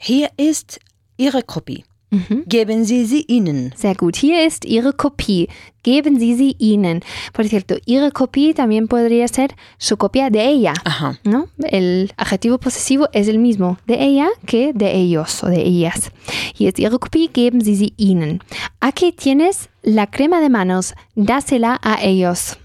[0.00, 0.80] Hier ist
[1.16, 1.84] Ihre Kopie.
[2.12, 2.42] Ujú.
[2.46, 3.72] Geben Sie sie ihnen.
[3.76, 4.16] Sehr gut.
[4.16, 5.48] Hier ist Ihre Kopie.
[5.82, 7.02] Geben Sie sie ihnen.
[7.32, 10.74] Por cierto, Ihre Kopie también podría ser su copia de ella.
[10.84, 11.18] Ajá.
[11.24, 11.48] ¿no?
[11.58, 16.10] El adjetivo posesivo es el mismo de ella que de ellos o de ellas.
[16.56, 18.40] Hier ist Ihre Kopie, geben Sie sie ihnen.
[18.80, 22.56] Aquí tienes la crema de manos, dásela a ellos.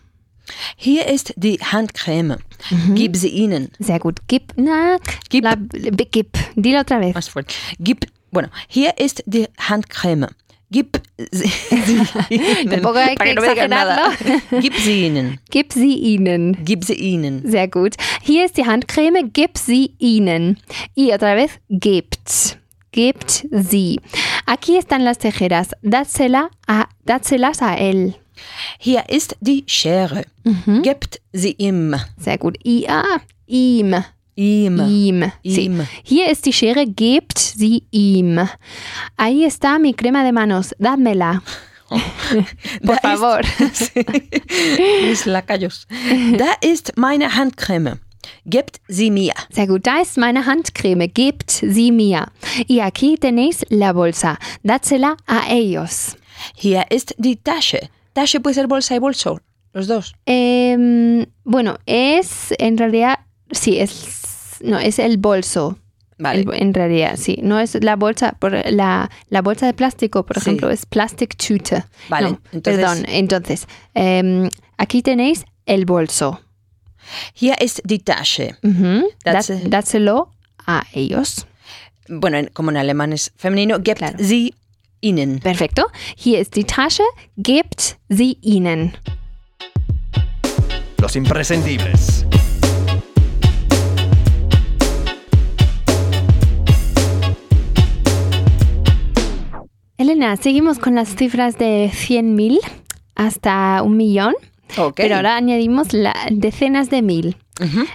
[0.78, 2.38] Hier ist die Handcreme.
[2.94, 3.70] Gib sie ihnen.
[3.80, 4.20] Sehr gut.
[4.28, 4.98] Gib, na,
[5.30, 5.44] Gib.
[5.44, 5.56] La,
[6.12, 6.28] gib.
[6.56, 7.16] Dilo otra vez.
[7.16, 7.56] Más fuerte.
[7.80, 10.28] Gib, bueno, hier ist die Handcreme.
[10.72, 11.50] Gib sie,
[12.30, 12.70] ihnen.
[12.70, 14.12] Tampoco hay que exagerarlo.
[14.60, 15.40] Gib sie ihnen.
[15.50, 16.58] Gib sie ihnen.
[16.66, 17.50] Gib sie ihnen.
[17.50, 17.96] Sehr gut.
[18.22, 20.58] Hier ist die Handcreme, gib sie ihnen.
[20.98, 22.58] Y otra vez, gibt.
[22.92, 24.02] Gibt sie.
[24.46, 25.70] Aquí están las tijeras.
[25.82, 28.16] Dásela a, dáselas a él.
[28.78, 30.26] Hier ist die Schere.
[30.84, 31.96] Gebt sie ihm.
[32.18, 32.58] Sehr gut.
[32.66, 33.96] I, ah, ihm.
[34.36, 34.80] Ihm.
[34.80, 35.32] Ihm.
[35.44, 35.62] Sí.
[35.66, 35.88] Ihm.
[36.04, 38.40] Hier ist die Schere, gebt sie ihm.
[39.18, 41.42] Ahí está mi crema de manos, dámela.
[42.86, 43.42] Por Da favor.
[43.60, 43.96] Ist,
[45.04, 45.88] mis lacayos.
[46.38, 48.00] Da ist meine Handcreme.
[48.46, 49.34] Gebt sie mir.
[49.52, 52.32] Sehr gut, da ist meine Handcreme, gebt sie mir.
[52.68, 56.18] Y aquí tenéis la bolsa, dásela a ellos.
[56.56, 57.90] Hier ist die Tasche.
[58.14, 59.40] Tasche puede ser bolsa y bolso.
[59.74, 60.14] Los dos.
[60.26, 63.20] Em, bueno, es en realidad,
[63.56, 65.78] sí, es, no, es el bolso.
[66.18, 66.42] Vale.
[66.42, 67.40] El- en realidad, sí.
[67.44, 70.42] No es la bolsa, por la, la bolsa de plástico, por Sí.
[70.42, 71.84] ejemplo, es Plastiktüte.
[72.10, 76.40] Vale, No, entonces- Perdón, entonces, em, aquí tenéis el bolso.
[77.34, 78.56] Hier ist die Tasche.
[78.64, 79.52] Ujú, That's
[80.68, 81.46] a ellos.
[82.08, 83.78] Bueno, en- como en alemán es femenino.
[83.84, 84.18] Gebt Claro.
[84.20, 84.54] sie
[85.02, 85.40] ihnen.
[85.40, 85.88] Perfecto.
[86.16, 87.04] Hier ist die Tasche,
[87.36, 88.94] gebt sie ihnen.
[90.98, 92.26] Los imprescindibles.
[99.98, 102.60] Elena, seguimos con las cifras de 100.000
[103.16, 104.36] hasta un millón,
[104.78, 104.96] Ok.
[104.98, 107.38] pero ahora añadimos la, decenas de mil.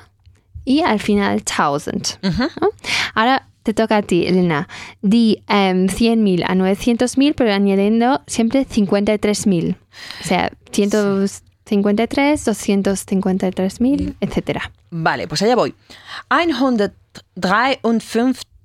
[0.64, 2.18] y al final 1000.
[2.60, 2.68] ¿no?
[3.14, 4.68] Ahora te toca a ti, Elena.
[5.02, 9.76] Di em, 100.000 a 900.000, pero añadiendo siempre 53.000.
[10.20, 14.72] O sea, 153, 253.000, etcétera.
[14.90, 15.74] Vale, pues allá voy.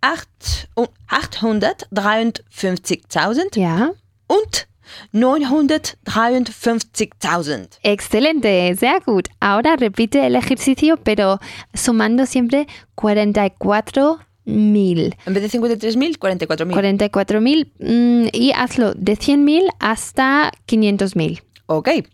[0.02, 3.92] acht- und 853.000 Ja,
[4.28, 4.68] und
[5.14, 7.78] 953.000.
[7.84, 9.28] excelente, sehr gut.
[9.40, 11.40] Ahora repite el ejercicio, pero
[11.74, 15.16] sumando siempre 44 mil.
[15.26, 16.74] En vez de 53.000, 44.000.
[16.74, 21.42] 44 mil mm, y hazlo de 100 mil hasta 500 mil.
[21.68, 22.06] Okay.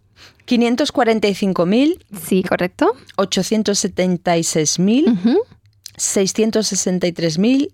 [0.47, 2.95] 545.000, Sí, correcto.
[3.17, 5.39] 876.000,
[5.97, 7.73] 663.000,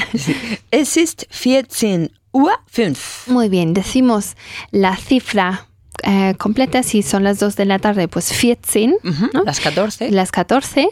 [0.70, 3.00] Es ist 14 Uhr 5.
[3.28, 4.36] Muy bien, decimos
[4.70, 5.66] la cifra
[6.02, 9.42] eh, completa, si son las 2 de la tarde, pues 14, Ujú, ¿no?
[9.44, 10.10] Las 14.
[10.10, 10.88] las 14,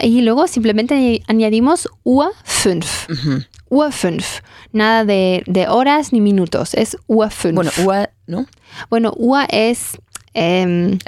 [0.00, 2.86] y luego simplemente añadimos Uhr 5.
[3.10, 3.42] Ujú.
[3.70, 4.24] Uhr 5.
[4.72, 7.54] Nada de, de horas ni minutos, es Uhr 5.
[7.54, 8.46] Bueno, Uhr, ¿no?
[8.90, 9.98] Bueno, Uhr es
[10.34, 10.98] em,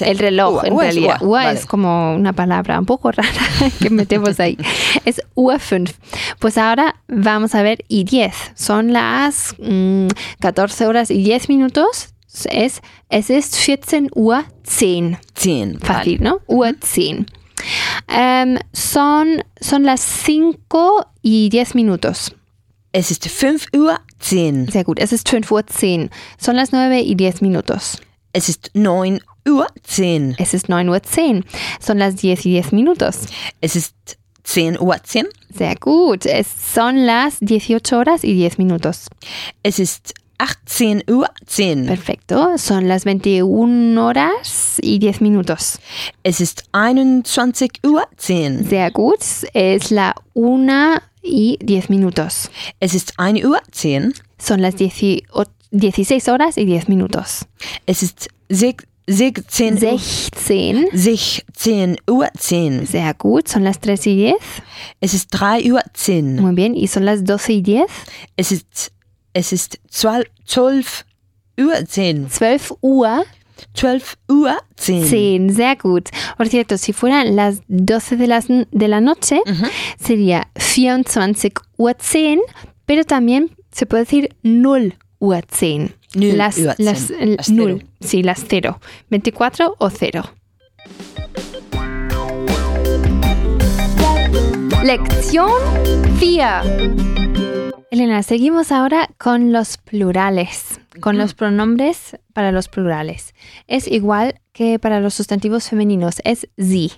[0.00, 1.16] El, reloj, Uhr, en es realidad.
[1.22, 1.58] Uhr, Uhr vale.
[1.58, 3.30] es como una palabra un poco rara
[3.80, 4.56] que metemos ahí.
[5.04, 5.92] es Uhr 5.
[6.38, 8.34] Pues ahora vamos a ver y 10.
[8.54, 10.06] Son las mm,
[10.40, 12.08] 14 horas y 10 minutos.
[12.44, 15.18] Es, es ist 14 Uhr 10.
[15.34, 15.78] 10.
[15.80, 16.40] Fácil, ¿no?
[16.46, 17.26] Uhr 10.
[18.08, 22.34] Em, son, son las 5 y 10 minutos.
[22.92, 24.70] Es ist 5 Uhr 10.
[24.70, 24.98] Sehr gut.
[24.98, 26.10] Es ist 5 Uhr 10.
[26.38, 28.00] Son las 9 y 10 minutos.
[28.32, 30.36] Es ist 9 Uhr 10.
[30.38, 31.44] Es ist 9 Uhr 10.
[31.80, 33.26] Son las 10 y 10 minutos.
[33.60, 33.94] Es ist
[34.44, 35.26] 10 Uhr 10.
[35.50, 36.26] Sehr gut.
[36.26, 39.08] Es son las 18 horas y 10 minutos.
[39.62, 41.86] Es ist 18 Uhr 10.
[41.86, 42.58] Perfecto.
[42.58, 45.78] Son las 21 horas y 10 minutos.
[46.22, 48.68] Es ist 21 Uhr 10.
[48.68, 49.20] Sehr gut.
[49.54, 52.50] Es la 1 y 10 minutos.
[52.80, 54.14] Es ist 1 Uhr 10.
[54.38, 57.46] Son las 18 16 horas y 10 minutos.
[57.86, 60.88] Es ist sech- 16 Uhr 16.
[60.92, 62.86] 16 Uhr 10.
[62.88, 63.48] Sehr gut.
[63.48, 64.34] Son las 3 y 10.
[65.00, 66.40] Es ist 3 Uhr 10.
[66.40, 66.74] Muy bien.
[66.76, 67.86] Y son las 12 y 10.
[68.36, 68.92] Es ist,
[69.34, 71.04] es ist 12, 12
[71.58, 72.28] Uhr 10.
[72.30, 73.24] 12 Uhr
[73.74, 75.10] 12 Uhr 10.
[75.10, 75.54] 10.
[75.54, 76.08] Sehr gut.
[76.36, 79.66] Por cierto, si fueran las 12 de, las, de la noche, Ujú.
[79.98, 82.38] sería 24 Uhr 10,
[82.86, 85.90] pero también se puede decir 0 Uhr 10.
[86.14, 87.20] Null las, Uhr las, 10.
[87.20, 87.46] el Las
[88.00, 88.80] sí, las 0.
[89.10, 90.22] 24 o 0.
[94.84, 95.48] Lección
[96.20, 97.23] 4.
[97.90, 103.34] Elena, seguimos ahora con los plurales, con los pronombres para los plurales.
[103.66, 106.90] Es igual que para los sustantivos femeninos, es sie.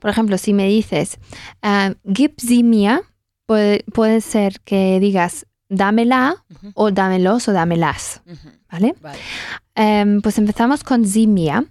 [0.00, 1.18] Por ejemplo, si me dices,
[1.62, 3.00] ah, gib sie mir,
[3.46, 8.22] puede, puede ser que digas dámela o dámelos o dámelas.
[8.70, 8.94] ¿vale?
[9.00, 9.18] Vale.
[9.74, 11.68] Em, pues empezamos con sie mir.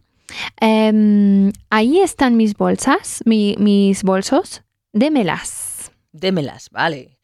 [0.61, 5.91] Em, ahí están mis bolsas, mi- mis bolsos, démelas.
[6.11, 7.14] Démelas, vale.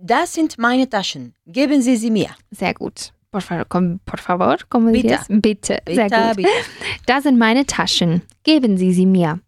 [0.00, 1.34] Das sind meine Taschen.
[1.46, 2.30] Geben Sie sie mir.
[2.50, 3.12] Sehr gut.
[3.32, 5.08] Por, favor, com- por favor, ¿cómo Bitte.
[5.08, 5.26] dirías?
[5.28, 5.82] Bitte.
[5.86, 6.36] Sehr Bitte, gut.
[6.36, 6.48] bitte.
[7.06, 8.22] Das sind meine Taschen.
[8.44, 9.40] Geben Sie sie mir.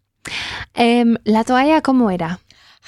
[0.74, 2.40] Em, la toalla, ¿cómo era?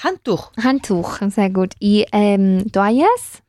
[0.03, 0.51] Handtuch.
[0.61, 1.19] Handtuch.
[1.29, 1.73] Sehr gut.
[1.79, 3.41] ¿Y em, toallas?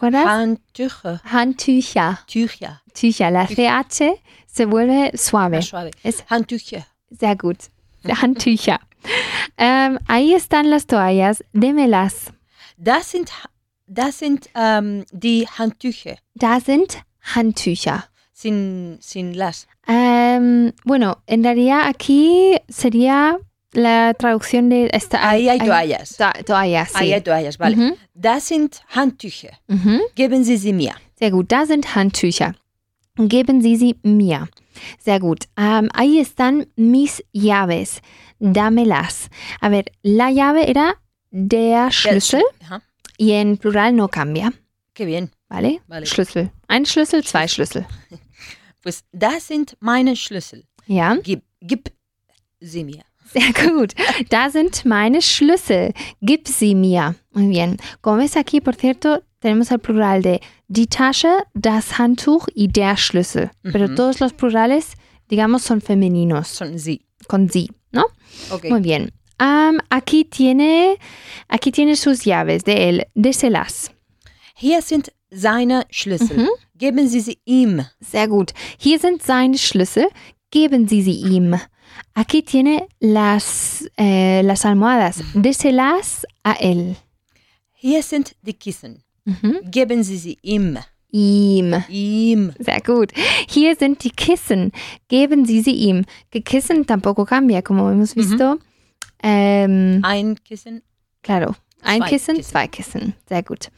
[0.00, 1.20] Handtücher.
[1.24, 2.18] Handtücher.
[2.26, 2.80] Tücher.
[2.94, 3.30] Tücher.
[3.30, 4.14] La CH
[4.46, 5.58] se vuelve suave.
[6.02, 6.86] Es Handtücher.
[7.10, 7.58] sehr gut.
[8.04, 8.78] Handtücher.
[9.56, 11.42] Em, ahí están las toallas.
[11.52, 12.32] Démelas.
[12.80, 13.30] Das sind,
[13.86, 16.16] das sind ähm, die Handtücher.
[16.34, 16.98] Da sind
[17.34, 18.04] Handtücher.
[18.32, 19.66] Sin, sin las.
[19.86, 23.36] Em, bueno, en realidad aquí sería
[23.72, 25.28] la traducción de esta.
[25.28, 26.16] Ahí hay toallas.
[26.16, 26.94] to- toallas, sí.
[26.98, 27.74] Ahí hay toallas, vale.
[27.76, 27.94] Mhm.
[28.14, 29.58] Das sind Handtücher.
[29.66, 30.00] Mhm.
[30.14, 30.94] Geben Sie sie mir.
[31.18, 32.54] Sehr gut, da sind Handtücher.
[33.16, 34.48] Geben Sie sie mir.
[35.00, 35.46] Sehr gut.
[35.56, 38.00] Ähm, ahí están mis llaves.
[38.38, 39.28] Dámelas.
[39.60, 40.94] A ver, la llave era
[41.30, 42.80] der Schlüssel Aha.
[43.18, 44.52] y en plural no cambia.
[44.94, 45.30] Qué bien.
[45.48, 45.80] ¿Vale?
[45.88, 46.06] Vale.
[46.06, 46.50] Schlüssel.
[46.68, 47.86] Ein Schlüssel, zwei Schlüssel.
[48.82, 50.64] Pues das sind meine Schlüssel.
[50.86, 51.90] Ja, Gib, gib
[52.60, 53.02] sie mir.
[53.32, 53.92] sehr gut.
[54.30, 55.92] Da sind meine Schlüssel.
[56.22, 57.16] Gib sie mir.
[57.32, 57.76] Muy bien.
[58.02, 62.96] Como ves aquí, por cierto, tenemos el plural de die Tasche, das Handtuch y der
[62.96, 63.50] Schlüssel.
[63.62, 63.94] Pero Ujú.
[63.96, 64.92] todos los plurales,
[65.28, 67.04] digamos, son femeninos, Son sie.
[67.26, 68.04] con sie, ¿no?
[68.50, 68.70] Okay.
[68.70, 69.10] Muy bien.
[69.38, 70.96] Am, aquí, tiene,
[71.48, 73.06] aquí tiene sus llaves de él.
[73.14, 73.90] Déselas.
[74.54, 76.38] Hier sind seine Schlüssel.
[76.38, 76.48] Mhm.
[76.76, 77.84] Geben Sie sie ihm.
[78.00, 78.52] Sehr gut.
[78.78, 80.08] Hier sind seine Schlüssel.
[80.50, 81.56] Geben Sie sie ihm.
[82.14, 85.22] Aquí tiene las, eh, las almohadas.
[85.34, 86.96] Déselas a él.
[87.72, 89.02] Hier sind die Kissen.
[89.24, 89.60] Mhm.
[89.70, 90.78] Geben Sie sie ihm.
[91.10, 91.74] Ihm.
[91.88, 92.52] Ihm.
[92.58, 93.12] Sehr gut.
[93.48, 94.72] Hier sind die Kissen.
[95.08, 96.04] Geben Sie sie ihm.
[96.30, 98.58] Que Kissen tampoco cambia, como hemos visto.
[99.22, 100.82] Ähm, Ein Kissen.
[101.22, 101.54] claro.
[101.82, 102.50] Ein Zwei Kissen, Kissen.
[102.50, 103.14] zwei Kissen.
[103.28, 103.68] Sehr gut.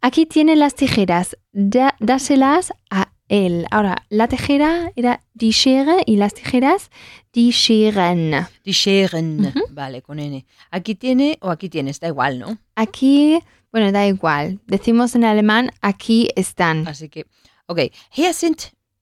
[0.00, 1.36] Aquí tiene las tijeras.
[1.52, 3.64] Da, dáselas a él.
[3.70, 6.90] Ahora, la tijera era die Schere y las tijeras
[7.32, 8.46] die Scheren.
[8.64, 9.36] Die Scheren.
[9.40, 9.62] Mhm.
[9.70, 10.44] Vale, con N.
[10.70, 12.58] Aquí tiene o aquí tienes, da igual, ¿no?
[12.74, 13.40] Aquí,
[13.72, 14.60] bueno, da igual.
[14.66, 16.86] Decimos en alemán, aquí están.
[16.86, 17.24] Así que,
[17.66, 17.78] ok.
[18.14, 18.58] Hier sind,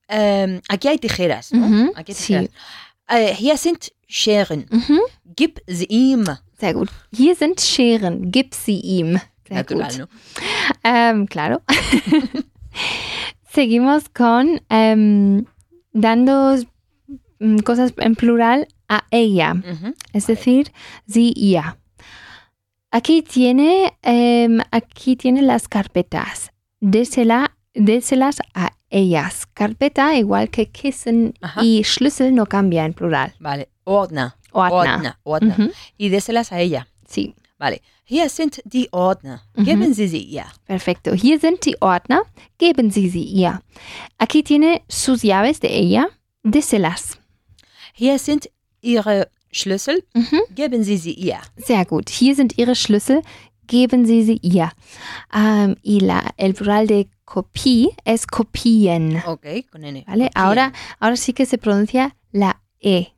[0.09, 1.67] ähm, aquí hay tijeras, ¿no?
[1.69, 2.27] Mhm, Aquí hay sí.
[2.27, 2.51] tijeras.
[3.09, 4.67] Äh, hier sind Scheren.
[4.71, 5.01] Mhm.
[5.37, 6.27] Gib sie ihm.
[6.61, 6.91] Sehr gut.
[7.15, 8.31] Hier sind Scheren.
[8.31, 9.19] Gib sie ihm.
[9.49, 9.99] Sehr Natural, gut.
[10.01, 10.07] ¿no?
[10.85, 11.61] Ähm, claro.
[13.49, 15.45] Seguimos con em,
[15.93, 16.57] dando
[17.39, 19.95] mm, cosas en plural a ella, Mhm.
[20.13, 20.73] es decir,
[21.07, 21.77] sie, ella.
[22.91, 26.51] Aquí tiene, em, aquí tiene las carpetas.
[26.81, 29.47] Désela, déselas a ellas.
[29.55, 31.63] Carpeta, igual que Kissen Ajá.
[31.65, 33.35] y Schlüssel, no cambia en plural.
[33.41, 33.69] Vale.
[33.85, 34.35] Ordner.
[34.53, 34.95] Ordner.
[34.95, 35.17] Ordner.
[35.25, 35.55] Ordner.
[35.59, 36.87] Ujú, Y déselas a ella.
[37.09, 37.81] Sí, Vale.
[38.05, 39.43] Hier sind die Ordner.
[39.55, 39.65] Mhm.
[39.65, 40.45] Geben Sie sie ihr.
[40.67, 41.13] perfecto.
[41.13, 42.23] Hier sind die Ordner.
[42.59, 43.63] Geben Sie sie ihr.
[44.19, 46.09] Aquí tiene sus llaves de ella.
[46.43, 47.19] Déselas.
[47.95, 48.49] Hier sind
[48.81, 50.03] Ihre Schlüssel.
[50.15, 50.41] Mhm.
[50.55, 51.39] Geben Sie sie ihr.
[51.57, 52.11] Sehr gut.
[52.11, 53.23] Hier sind Ihre Schlüssel.
[53.69, 54.73] Geben Sie sie ihr.
[55.33, 59.23] Ähm, y la, el plural de copie es copien.
[59.25, 60.05] Ok, con N.
[60.07, 60.25] ¿Vale?
[60.27, 60.31] Copien.
[60.35, 63.13] Ahora, ahora sí que se pronuncia la E.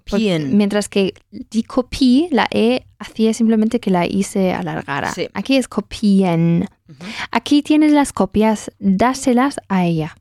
[0.00, 0.56] Kopieren.
[0.56, 5.12] mientras que die Kopie, la E hacía simplemente que la I se alargara.
[5.12, 5.28] Sí.
[5.34, 6.66] Aquí es kopien.
[6.86, 6.96] Mhm.
[7.30, 10.14] Aquí tienes las copias, dáselas a ella.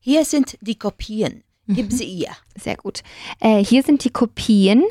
[0.00, 1.44] Hier sind die Kopien.
[1.66, 2.30] Gib sie ihr.
[2.56, 3.00] Sehr gut.
[3.40, 4.84] Äh, hier sind die Kopien.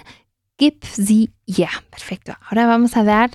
[0.57, 1.69] Gib sie ihr.
[1.89, 2.33] Perfecto.
[2.49, 3.31] Ahora vamos a dar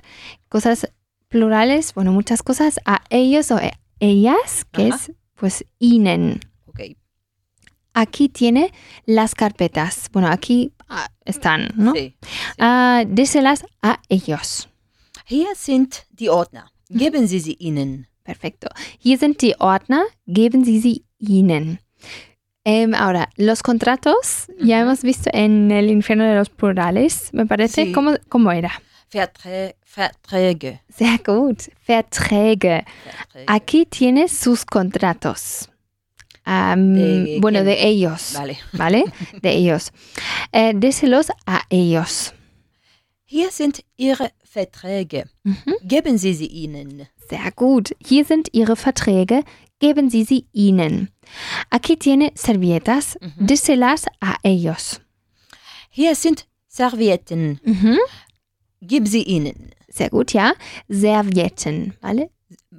[0.49, 0.87] cosas
[1.29, 4.97] plurales, bueno, muchas cosas a ellos o e- ellas, que Ajá.
[4.97, 6.41] es pues ihnen.
[7.95, 8.73] Aquí tiene
[9.07, 10.09] las carpetas.
[10.13, 11.93] Bueno, aquí ah, están, ¿no?
[11.93, 12.17] Sí.
[12.59, 14.69] Ah, déselas a ellos.
[15.27, 16.65] Hier sind die Ordner.
[16.89, 18.07] Geben Sie sie ihnen.
[18.23, 18.69] Perfecto.
[18.99, 20.05] Hier sind die Ordner.
[20.27, 21.81] Geben Sie sie ihnen.
[22.65, 24.83] Em, ahora, los contratos, ya Ujú.
[24.83, 27.87] hemos visto en el infierno de los plurales, me parece.
[27.87, 27.93] Sí.
[27.93, 28.71] ¿Cómo, cómo era?
[29.13, 30.81] Verträ Verträge.
[30.89, 31.69] Sehr gut.
[31.87, 32.85] Verträge.
[33.05, 33.45] Verträge.
[33.47, 35.69] Aquí tienes sus contratos.
[36.45, 37.67] Am, ¿De bueno, quién?
[37.67, 38.59] de ellos, Vale.
[38.73, 39.05] ¿vale?
[39.41, 39.93] De ellos.
[40.53, 42.35] Eh, déselos a ellos.
[43.25, 45.25] Hier sind Ihre Verträge.
[45.45, 45.75] Mhm.
[45.85, 47.09] Geben Sie sie ihnen.
[47.31, 47.95] Sehr gut.
[48.05, 49.45] Hier sind Ihre Verträge.
[49.79, 51.11] Geben Sie sie ihnen.
[51.71, 53.17] Aquí tiene servietas.
[53.21, 53.47] Mhm.
[53.47, 55.01] Déselas a ellos.
[55.91, 57.61] Hier sind Servietten.
[57.65, 57.99] Mhm.
[58.81, 59.71] Gib sie ihnen.
[59.89, 60.55] Sehr gut, ja.
[60.89, 62.31] Servietten, ¿vale?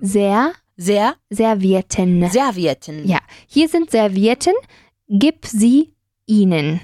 [0.01, 2.29] Sehr, Sehr Servietten.
[2.29, 3.07] Servietten.
[3.07, 4.53] Ja, hier sind Servietten.
[5.07, 5.93] Gib sie
[6.25, 6.81] ihnen.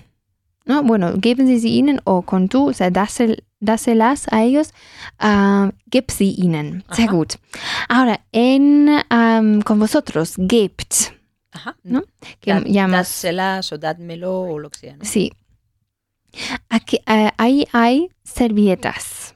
[0.66, 4.72] No, bueno, geben Sie sie ihnen o con tú, o sea, dásel- dáselas a ellos.
[5.18, 6.84] ah, gib sie ihnen.
[6.92, 7.16] Sehr Ajá.
[7.16, 7.40] gut.
[7.88, 11.12] Ahora, en, am, con vosotros, gebt.
[11.52, 11.76] Ajá.
[11.84, 12.04] ¿No?
[12.40, 13.08] Que Da- llamas.
[13.08, 14.96] dáselas o dádmelo o lo que sea.
[14.98, 15.04] ¿no?
[15.06, 15.32] Sí.
[16.70, 19.34] Aquí, eh, ahí hay servietas.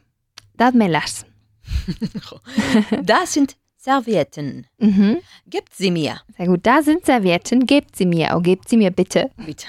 [0.55, 1.25] Dádmelas.
[3.03, 4.65] da sind Servietten.
[4.79, 5.17] Mhm.
[5.47, 6.21] Gebt sie mir.
[6.37, 6.61] Sehr gut.
[6.65, 7.65] Da sind Servietten.
[7.65, 8.33] Gebt sie mir.
[8.35, 9.29] O gebt sie mir bitte.
[9.45, 9.65] Bitte.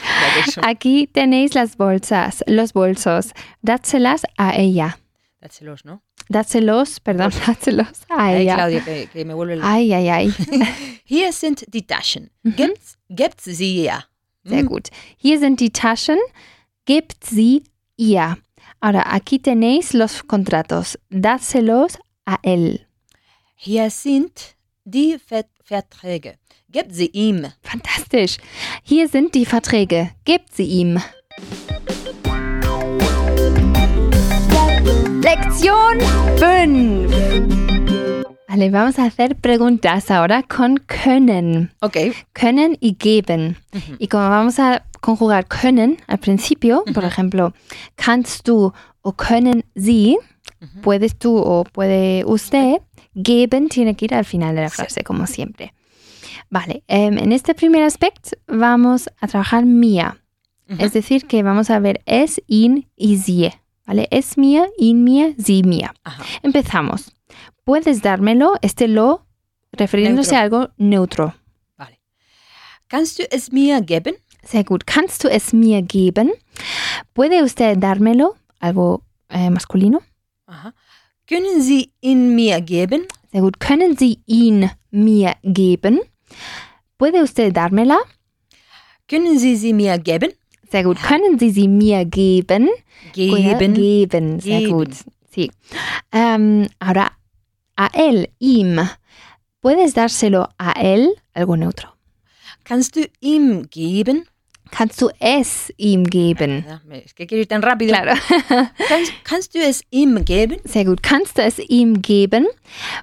[0.63, 3.33] Aquí tenéis las bolsas, los bolsos.
[3.63, 4.97] Dáselas a ella.
[5.41, 6.01] Dáselos, ¿no?
[6.29, 8.55] Dáselos, perdón, dáselos a Ay, ella.
[8.55, 9.61] Claudia, que, que me vuelve el...
[9.63, 10.33] Ay, ay, ay.
[11.05, 12.31] Hier sind die Taschen.
[12.45, 12.57] Mhm.
[12.57, 14.05] Gebt, gebt sie ihr.
[14.45, 14.67] Sehr Mm.
[14.69, 14.89] gut.
[15.17, 16.19] Hier sind die Taschen.
[16.87, 17.65] Gebt sie
[17.97, 18.39] ihr.
[18.81, 20.99] Ahora, aquí tenéis los contratos.
[21.11, 22.84] Dáselos a él.
[23.67, 26.35] Hier sind die Ver Verträge.
[26.71, 27.47] Gebt sie ihm.
[27.63, 28.37] Fantastisch.
[28.83, 30.11] Hier sind die Verträge.
[30.27, 31.01] Gebt sie ihm.
[35.23, 35.99] Lección
[36.37, 37.11] 5.
[38.49, 41.73] Vale, vamos a hacer preguntas ahora con können.
[41.81, 42.13] Okay.
[42.35, 43.57] Können y geben.
[43.73, 43.97] Mhm.
[43.99, 47.55] Y como vamos a conjugar können al principio, por ejemplo,
[47.97, 50.19] kannst du o können sie,
[50.61, 50.83] Mhm.
[50.83, 52.83] puedes tú o puede usted,
[53.15, 54.77] geben tiene que ir al final de la Sí.
[54.77, 55.75] frase, como siempre.
[56.51, 60.19] Vale, em, en este primer aspecto vamos a trabajar mía,
[60.79, 63.53] es decir, que vamos a ver es, in y sie.
[63.87, 64.09] ¿Vale?
[64.11, 65.95] Es mía, in mía, sie mía.
[66.05, 66.25] Ajá.
[66.43, 67.13] Empezamos.
[67.65, 69.27] Puedes dármelo, este lo,
[69.73, 70.39] refiriéndose Neutro.
[70.39, 71.35] a algo neutro.
[71.77, 72.01] Vale.
[72.89, 74.15] Kannst du es mir geben?
[74.43, 74.85] Sehr gut.
[74.85, 76.33] Kannst du es mir geben?
[77.13, 78.37] ¿Puede usted dármelo?
[78.59, 80.01] Algo eh, masculino.
[80.47, 80.75] Aha.
[81.29, 83.07] Können Sie ihn mir geben?
[83.33, 83.59] Sehr gut.
[83.59, 86.01] ¿Können Sie ihn mir geben?
[86.99, 87.99] ¿Puede usted dármela?
[89.09, 90.33] Können Sie sie mir geben?
[90.71, 90.99] Sehr gut.
[91.03, 92.69] ¿Können Sie sie mir geben?
[93.13, 93.75] Geben.
[93.75, 94.41] Geben.
[94.41, 94.73] Sehr Geben.
[94.73, 94.95] gut.
[95.31, 95.51] Sí.
[96.13, 97.11] Em, ahora,
[97.77, 98.79] a él, ihm.
[99.61, 101.15] ¿Puedes dárselo a él?
[101.33, 101.89] Algo neutro.
[102.65, 104.27] Kannst du ihm geben?
[104.75, 106.65] Kannst du es ihm geben?
[106.65, 108.19] Claro.
[108.89, 110.57] Kannst, kannst du es ihm geben?
[110.65, 111.03] Sehr gut.
[111.03, 112.47] ¿Kannst du es ihm geben?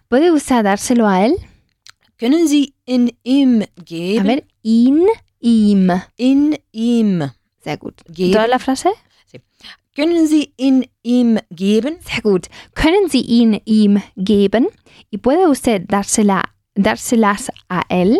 [0.09, 1.35] ¿Puede usted dárselo a él?
[2.17, 4.25] Können Sie in ihm A geben?
[4.25, 5.07] ver, in,
[5.39, 6.01] ihm.
[6.17, 7.31] In ihm.
[7.63, 7.95] Sehr gut.
[8.09, 8.33] Geben.
[8.33, 8.89] ¿Toda la frase?
[9.95, 11.97] Können Sie in ihm geben?
[12.05, 12.47] Sehr gut.
[12.75, 14.67] ¿Können Sie ihn ihm geben?
[15.09, 16.43] ¿Y puede usted dársela,
[16.75, 18.17] dárselas a él?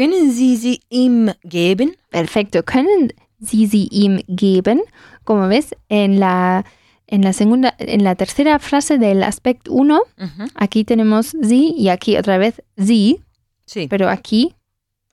[0.00, 1.94] Können Sie sie ihm geben?
[2.10, 2.62] Perfecto.
[2.62, 4.80] ¿Können Sie sie ihm geben?
[5.24, 6.64] Como ves, en la,
[7.06, 10.48] en la segunda, en la tercera frase del aspecto 1, Mhm.
[10.54, 13.20] aquí tenemos sie y aquí otra vez sie,
[13.66, 13.88] Sí.
[13.88, 14.54] pero aquí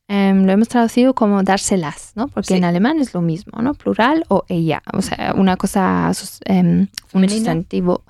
[0.10, 2.30] em, lo hemos traducido como dárselas, ¿no?
[2.30, 2.54] Porque Sí.
[2.56, 3.74] en alemán es lo mismo, ¿no?
[3.74, 6.10] Plural o ella, o sea, una cosa,
[6.46, 8.04] em, un sustantivo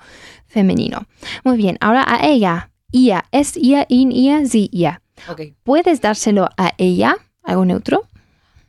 [0.46, 1.06] femenino.
[1.42, 5.00] Muy bien, ahora a ella, ella, es ihr, ihn, ihr, sie, ihr.
[5.28, 5.54] Okay.
[5.64, 7.16] ¿Puedes dárselo a ella?
[7.42, 8.06] Algo neutro.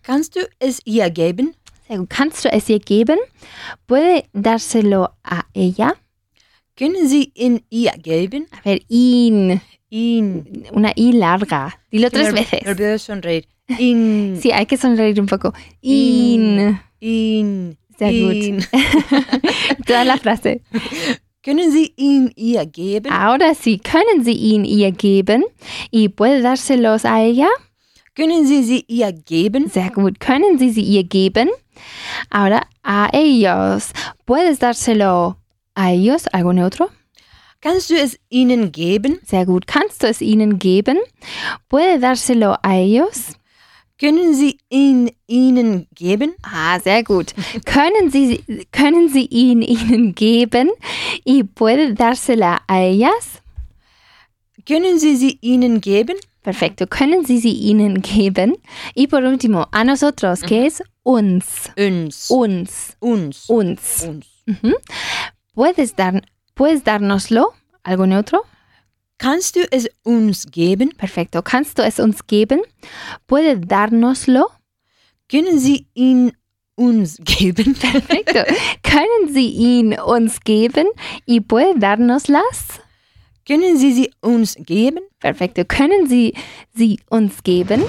[0.02, 1.56] Kannst du es ihr geben?
[1.88, 2.10] Sehr gut.
[2.10, 3.20] ¿Kannst du es ihr geben?
[3.86, 5.96] ¿Puede dárselo a ella?
[6.76, 8.48] Können Sie in ihr geben?
[8.52, 10.68] A ver, ihn, In.
[10.72, 11.80] Una I larga.
[11.92, 12.68] Dilo tres Me olvi- Me veces.
[12.68, 13.48] olvidé de sonreír.
[13.80, 14.40] In.
[14.42, 15.52] Sí, hay que sonreír un poco.
[15.82, 16.80] In.
[17.00, 17.78] In.
[17.98, 18.34] Sehr gut.
[18.36, 18.60] in.
[19.88, 20.62] Toda la frase.
[21.42, 23.10] Können Sie ihn ihr geben?
[23.12, 25.46] Ahora sí, können Sie ihn ihr geben?
[25.90, 27.48] ¿Y puede dárselos a ella?
[28.14, 29.70] Können Sie sie ihr geben?
[29.70, 30.20] Sehr gut.
[30.20, 31.50] ¿Können Sie sie ihr geben?
[32.30, 33.94] Ahora a ellos.
[34.26, 35.38] ¿Puedes dárselo
[35.76, 36.28] a ellos?
[36.34, 36.90] ¿Algo neutro?
[37.62, 39.22] Kannst du es ihnen geben?
[39.26, 39.66] Sehr gut.
[39.66, 40.98] ¿Kannst du es ihnen geben?
[41.70, 43.39] ¿Puede dárselo a ellos?
[44.00, 46.34] Können Sie ihn ihnen geben?
[46.42, 47.34] Ah, sehr gut.
[47.66, 50.70] können, Sie, können Sie ihn ihnen geben?
[51.26, 53.42] ¿Y puede dársela a ellas?
[54.66, 56.16] Können Sie sie ihnen geben?
[56.44, 56.88] Perfecto.
[56.88, 58.56] ¿Können Sie sie ihnen geben?
[58.96, 61.70] Y por último, a nosotros, que es uns.
[61.76, 62.30] Uns.
[62.30, 62.96] Uns.
[63.02, 63.46] Uns.
[63.50, 64.04] Uns.
[64.04, 64.26] Uns.
[64.48, 64.76] Ujú.
[65.54, 66.22] ¿Puedes, dar,
[66.54, 67.54] ¿Puedes dárnoslo?
[67.84, 68.44] ¿Algo neutro?
[69.20, 70.92] Kannst du es uns geben?
[70.98, 71.42] Perfecto.
[71.42, 72.62] ¿Kannst du es uns geben?
[73.28, 74.48] ¿Puede dárnoslo?
[75.30, 76.32] Können Sie ihn
[76.76, 77.76] uns geben?
[77.80, 78.40] Perfecto.
[78.82, 80.88] ¿Können Sie ihn uns geben?
[81.26, 82.80] ¿Y puede dárnoslas?
[83.46, 85.04] Können Sie sie uns geben?
[85.20, 85.66] Perfecto.
[85.66, 86.34] ¿Können Sie
[86.74, 87.84] sie uns geben?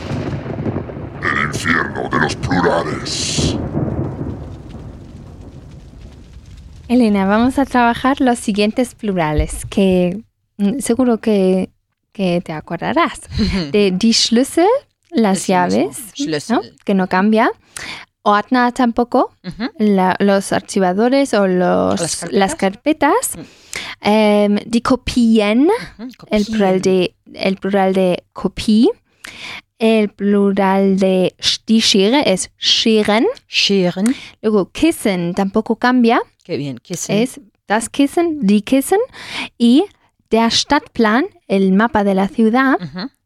[1.23, 3.57] El infierno de los plurales.
[6.89, 10.25] Elena, vamos a trabajar los siguientes plurales que
[10.81, 11.71] seguro que,
[12.13, 13.21] que te acordarás.
[13.73, 14.67] De die Schlüssel,
[15.11, 16.57] las llaves, Schlüssel.
[16.57, 16.63] ¿no?
[16.85, 17.51] que no cambia.
[18.23, 19.33] Ordner tampoco.
[19.45, 19.71] Ujú.
[19.79, 22.39] la- los archivadores o los, Las carpetas.
[22.39, 23.31] las carpetas.
[23.37, 23.41] Mm.
[24.03, 25.63] Em, die Kopien,
[25.99, 26.45] Ujú, el Kopien.
[26.45, 28.89] plural de, el plural de Kopie.
[29.79, 31.35] El plural de
[31.67, 33.27] die Schere es Scheren.
[33.49, 34.15] Scheren.
[34.43, 36.77] Luego Kissen tampoco cambia, Qué bien.
[36.79, 37.17] Kissen.
[37.17, 38.99] es das Kissen, die Kissen.
[39.57, 39.85] Y
[40.31, 42.79] der Stadtplan, el mapa de la ciudad,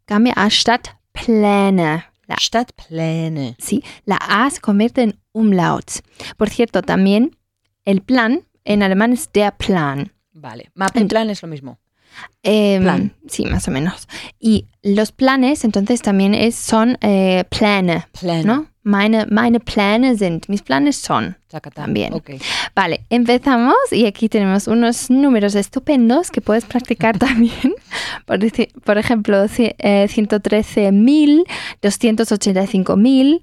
[0.07, 2.05] cambia a Stadtpläne.
[2.26, 3.57] La, Stadtpläne.
[3.59, 6.00] sí, la A se convierte en umlaut.
[6.38, 7.36] Por cierto, también
[7.84, 10.12] el plan en alemán es der Plan.
[10.32, 10.70] Vale.
[10.74, 11.78] Mappenplan es lo mismo.
[12.42, 13.14] Em, Plan.
[13.28, 14.06] Sí, más o menos.
[14.38, 18.44] Y los planes, entonces también es, son eh, Pläne, Pläne.
[18.44, 18.66] ¿no?
[18.82, 21.38] Meine, meine Pläne sind, mis planes son.
[21.74, 22.12] También.
[22.74, 27.72] Vale, empezamos y aquí tenemos unos números estupendos que puedes practicar también.
[28.26, 28.40] Por,
[28.84, 31.44] por ejemplo, eh, 113.000,
[31.80, 33.40] 285.000,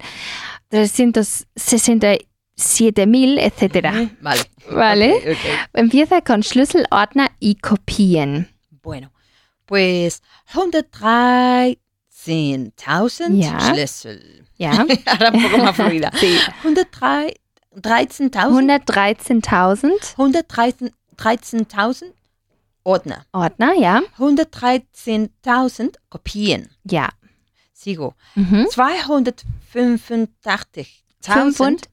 [0.70, 3.92] 367.000, etcétera.
[3.94, 4.40] Ujú, Vale.
[4.70, 5.14] Vale.
[5.14, 5.38] Ok, ok.
[5.74, 8.51] Empieza con Schlüssel, Ordner y Kopien.
[8.82, 9.12] Bueno,
[9.66, 10.22] pues
[10.52, 13.58] 113.000 Ja.
[13.60, 14.46] Schlüssel.
[14.58, 14.84] Ja.
[15.06, 16.10] Ahora un poco más fluida.
[16.20, 16.36] Sí.
[16.62, 17.36] 113.000
[20.16, 22.12] 113.000 113.000
[22.84, 23.24] Ordner.
[23.30, 24.02] Ordner, ja.
[24.18, 26.68] 113.000 Kopien.
[26.84, 27.16] Ja.
[27.72, 28.16] Sigo.
[28.34, 28.66] Mhm.
[28.74, 30.88] 285.000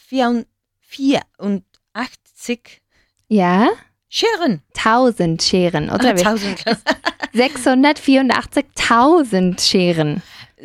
[3.28, 3.70] Ja.
[4.08, 4.62] Scheren.
[4.74, 5.90] 1000 Scheren.
[5.90, 6.24] Otra Ah, vez.
[6.24, 6.64] 1000.
[7.32, 10.22] 684.000 Scheren.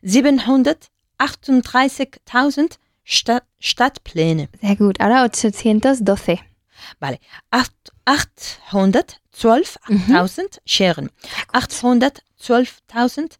[0.02, 4.48] 738.000 Stadt, Stadtpläne.
[4.60, 5.00] Sehr gut.
[5.00, 6.38] Ahora 812.
[6.98, 7.18] Vale.
[7.50, 11.10] Acht- 812.000 Scheren.
[11.52, 13.36] 812.000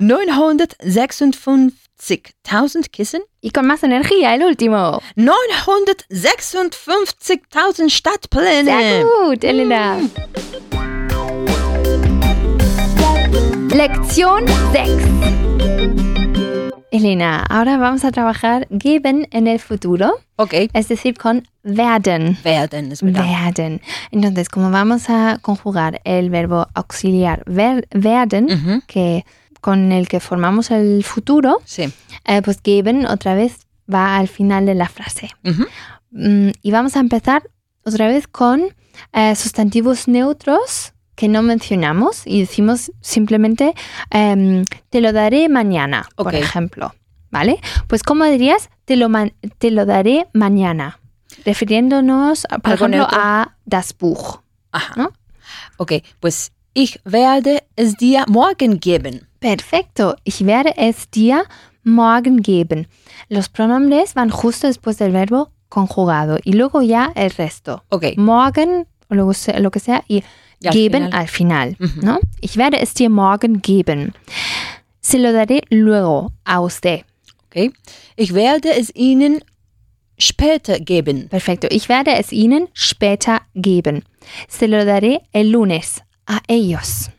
[2.00, 3.22] 956.000 Kissen.
[3.41, 5.02] Y con más energía, el último.
[5.16, 8.72] 956.000 Stadtpläne.
[8.72, 9.97] Sehr gut, Elena.
[13.76, 14.89] Lección 6.
[16.91, 20.54] Elena, ahora vamos a trabajar geben en el futuro, Ok.
[20.74, 22.36] es decir, con werden.
[22.43, 23.26] Werden es verdad.
[23.26, 23.80] Werden.
[24.12, 28.82] Entonces, como vamos a conjugar el verbo auxiliar ver- werden, Ujú.
[28.88, 29.24] que,
[29.62, 31.91] con el que formamos el futuro, Sí.
[32.26, 33.57] eh, pues geben otra vez
[33.91, 35.30] va al final de la frase.
[36.12, 37.43] Mm, y vamos a empezar
[37.84, 38.62] otra vez con
[39.14, 43.74] eh, sustantivos neutros que no mencionamos y decimos simplemente
[44.10, 46.93] em, te lo daré mañana, por ejemplo.
[47.32, 47.60] ¿Vale?
[47.88, 49.07] Pues ¿cómo dirías te lo,
[49.60, 50.99] te lo daré mañana?
[51.45, 53.20] Refiriéndonos, por Algo ejemplo, neutro.
[53.22, 54.41] a das Buch.
[54.72, 54.93] Ajá.
[54.95, 55.12] ¿No?
[55.78, 59.28] Ok, pues ich werde es dir morgen geben.
[59.39, 60.15] Perfecto.
[60.24, 61.43] Ich werde es dir
[61.84, 62.88] morgen geben.
[63.30, 67.84] Los pronombres van justo después del verbo conjugado y luego ya el resto.
[67.89, 68.17] Ok.
[68.17, 70.24] morgen o lo, que sea y,
[70.63, 71.20] al geben final.
[71.20, 71.78] al final.
[71.80, 72.01] Ujú.
[72.05, 72.20] ¿no?
[72.41, 74.13] Ich werde es dir morgen geben.
[75.01, 77.05] Se lo daré luego a usted.
[77.45, 77.74] Ok.
[78.15, 79.43] Ich werde es ihnen
[80.17, 81.30] später geben.
[81.30, 81.67] Perfecto.
[81.72, 84.03] Ich werde es Ihnen später geben.
[84.47, 87.09] Se lo daré el lunes a ellos.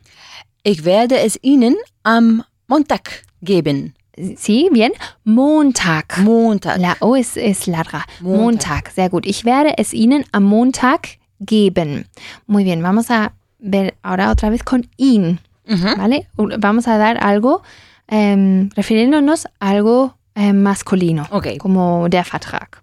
[0.63, 3.93] Ich werde es ihnen am Montag geben.
[4.37, 4.69] ¿Sí?
[4.71, 4.91] Bien.
[5.23, 6.17] Montag.
[6.19, 6.79] Montag.
[6.79, 8.05] La O es, es larga.
[8.21, 8.39] Montag.
[8.41, 8.91] Montag.
[8.91, 9.25] Sehr gut.
[9.25, 12.07] Ich werde es Ihnen am Montag geben.
[12.47, 12.81] Muy bien.
[12.83, 15.39] Vamos a ver ahora otra vez con ihn.
[15.67, 15.95] Ujú.
[15.97, 16.27] ¿Vale?
[16.37, 17.61] Un- Vamos a dar algo,
[18.07, 21.57] em, refiriéndonos a algo em, masculino, Ok.
[21.57, 22.81] como der Vertrag.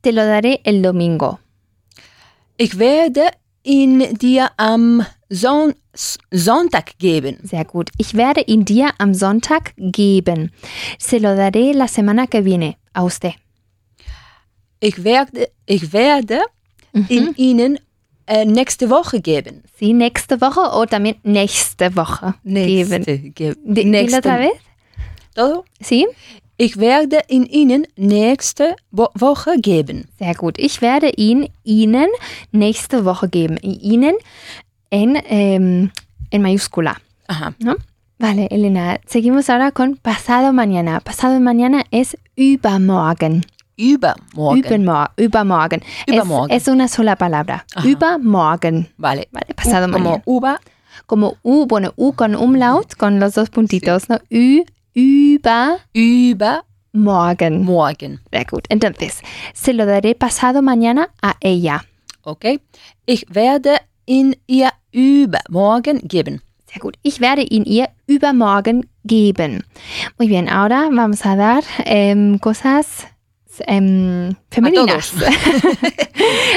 [0.00, 1.38] Te lo daré el domingo.
[2.58, 3.30] Ich werde
[3.62, 5.74] ihn dir am Son
[6.30, 7.38] Sonntag geben.
[7.42, 7.90] Sehr gut.
[7.98, 10.50] Ich werde ihn dir am Sonntag geben.
[10.98, 13.34] Se lo daré la semana que viene a usted.
[14.80, 16.40] Ich werde, ich werde
[17.08, 17.78] ihn ihnen
[18.26, 19.62] äh, nächste Woche geben.
[19.78, 23.32] Sí, nächste Woche o también nächste Woche geben.
[23.34, 24.52] ge dilo otra vez.
[25.34, 25.64] Todo?
[25.80, 26.06] Sí,
[26.62, 30.06] Ich werde ihn ihnen nächste Wo Woche geben.
[30.18, 30.54] sehr gut.
[30.58, 32.06] Ich werde ihn Ihnen
[32.52, 33.56] nächste Woche geben.
[33.62, 34.14] Ihnen
[34.90, 35.90] en, em,
[36.30, 36.98] en mayúscula.
[37.26, 37.54] Aha.
[37.58, 37.74] ¿no?
[38.18, 41.00] Vale, Elena, seguimos ahora con pasado mañana.
[41.00, 43.44] Pasado mañana es übermorgen.
[43.76, 44.62] Übermorgen.
[44.84, 45.82] Übermor- übermorgen.
[46.06, 46.56] Es- Übermorgen.
[46.56, 47.64] Es, una sola palabra.
[47.74, 47.88] Ajá.
[47.88, 48.88] Übermorgen.
[48.98, 49.26] vale.
[49.32, 50.22] Vale, pasado U- como mañana.
[50.26, 50.56] Uber.
[51.06, 54.18] Como U, bueno, U con umlaut, con los dos puntitos, ¿no?
[54.30, 54.62] Ü,
[54.94, 56.72] übermorgen.
[56.92, 58.20] Übermorgen.
[58.30, 58.66] Sehr gut.
[58.68, 59.22] Entonces,
[59.54, 61.84] se lo daré pasado mañana a ella.
[62.22, 62.60] Okay.
[63.06, 66.42] Ich werde ihn ihr übermorgen geben.
[66.66, 66.96] Sehr gut.
[67.02, 69.64] Ich werde ihn ihr übermorgen geben.
[70.18, 73.06] Muy bien, ahora vamos a dar em, cosas
[73.66, 75.12] em, femeninas.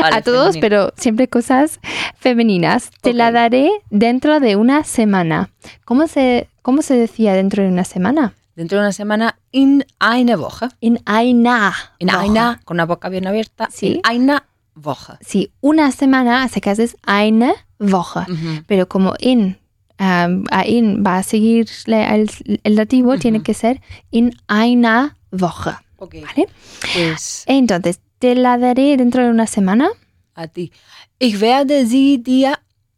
[0.01, 1.79] Vale, a todos, pero siempre cosas
[2.17, 2.91] femeninas.
[3.01, 5.49] Te la daré dentro de una semana.
[5.85, 8.33] ¿Cómo se, ¿Cómo se decía dentro de una semana?
[8.55, 10.67] Dentro de una semana, in eine Woche.
[10.79, 11.73] In einer.
[11.99, 12.19] In Woche.
[12.25, 13.67] einer, con la boca bien abierta.
[13.71, 13.87] Sí.
[13.87, 14.43] In einer
[14.75, 15.13] Woche.
[15.21, 18.21] Sí, una semana, así que haces eine Woche.
[18.31, 18.63] Ujú.
[18.65, 19.57] Pero como in,
[19.99, 22.31] um, a in va a seguir el,
[22.63, 23.19] el dativo, Ujú.
[23.19, 23.81] tiene que ser
[24.11, 25.71] in einer Woche.
[25.97, 26.21] Okay.
[26.21, 26.47] ¿Vale?
[26.93, 29.89] Pues Entonces, te la daré dentro de una semana.
[30.35, 30.71] a ti.
[31.19, 32.55] Ich werde sie dir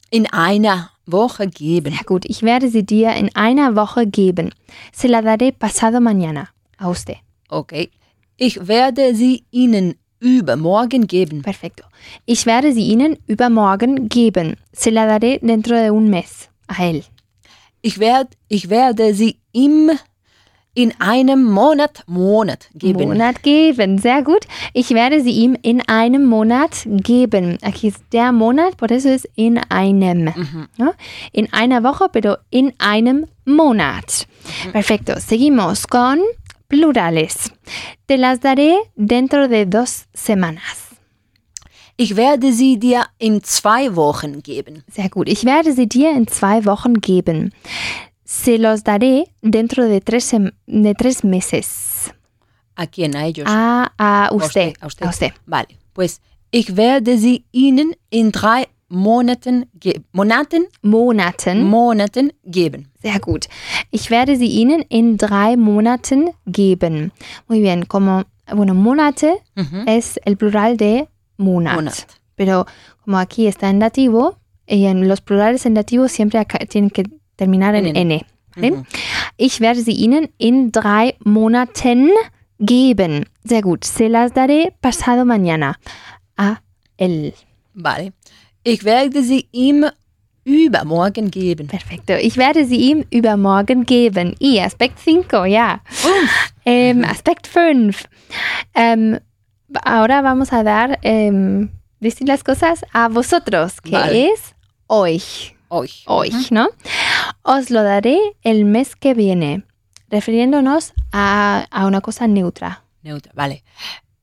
[0.09, 1.93] in einer Woche geben.
[1.93, 4.51] Sehr gut, ich werde sie dir in einer Woche geben.
[4.91, 7.17] Se la daré pasado mañana a usted.
[7.49, 7.91] Okay.
[8.37, 11.43] Ich werde sie ihnen übermorgen geben.
[11.43, 11.83] Perfecto.
[12.25, 14.57] Ich werde sie Ihnen übermorgen geben.
[14.73, 16.49] Se la daré dentro de un mes.
[16.67, 17.03] A él.
[17.81, 19.91] Ich, werd, ich werde sie ihm
[20.77, 23.07] in einem Monat, Monat geben.
[23.07, 23.97] Monat geben.
[23.97, 24.45] Sehr gut.
[24.73, 27.57] Ich werde sie ihm in einem Monat geben.
[27.63, 30.31] Aquí es der Monat, por eso es in einem.
[30.77, 30.93] ¿no?
[31.31, 34.27] In einer Woche, pero in einem Monat.
[34.71, 35.19] Perfecto.
[35.19, 36.19] Seguimos con
[36.67, 37.51] plurales.
[38.05, 40.87] Te las daré dentro de dos semanas.
[41.99, 44.83] Ich werde sie dir in zwei Wochen geben.
[44.91, 45.27] Sehr gut.
[45.27, 47.51] Ich werde sie dir in zwei Wochen geben.
[48.27, 52.13] Se los daré dentro de tres, de tres meses.
[52.75, 53.15] ¿A quién?
[53.15, 53.47] A ellos.
[53.49, 54.73] A, a usted.
[54.81, 55.05] A usted.
[55.05, 55.31] A usted.
[55.45, 55.79] Vale.
[55.93, 56.19] Pues
[56.51, 61.63] ich werde sie Ihnen in drei Monaten, ge Monaten, Monaten.
[61.63, 62.89] Monaten geben.
[63.01, 63.47] Sehr gut.
[63.91, 67.13] Ich werde sie Ihnen in drei Monaten geben.
[67.47, 67.85] Muy bien.
[67.85, 69.41] Como, bueno, Monate
[69.85, 71.07] es el plural de
[71.37, 71.75] Monat.
[71.75, 71.95] Monat.
[72.35, 72.67] Pero
[73.05, 77.05] como aquí está en dativo, y en los plurales en dativo siempre tienen que
[77.37, 78.25] terminar en N.
[78.55, 78.83] ¿vale?
[79.37, 82.09] Ich werde sie Ihnen in drei Monaten
[82.59, 83.25] geben.
[83.43, 83.83] Sehr gut.
[83.85, 85.79] Se las daré pasado mañana.
[86.37, 86.61] A
[86.97, 87.33] él.
[87.73, 88.13] Vale.
[88.63, 89.85] Ich werde sie ihm
[90.43, 91.67] übermorgen geben.
[91.67, 92.13] Perfecto.
[92.13, 94.35] Ich werde sie ihm übermorgen geben.
[94.39, 95.81] Y Aspekt 5, ja.
[96.65, 98.05] Ähm, Aspekt 5.
[98.73, 99.19] Ähm,
[99.83, 101.69] ahora vamos a dar ähm,
[101.99, 104.33] decir las cosas a vosotros, que Vale.
[104.33, 104.55] es
[104.87, 105.55] euch.
[105.69, 106.03] Euch.
[106.07, 106.67] Euch, ¿no?
[107.49, 109.63] Os lo daré el mes que viene,
[110.09, 112.83] refiriéndonos a, a una cosa neutra.
[113.03, 113.31] Neuter.
[113.35, 113.63] Vale.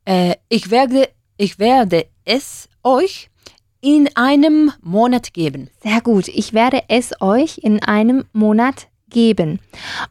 [0.05, 1.09] Äh, ich, werde,
[1.39, 3.31] ich werde es euch
[3.81, 5.71] in einem Monat geben.
[5.83, 6.29] Sehr gut.
[6.29, 9.59] Ich werde es euch in einem Monat geben.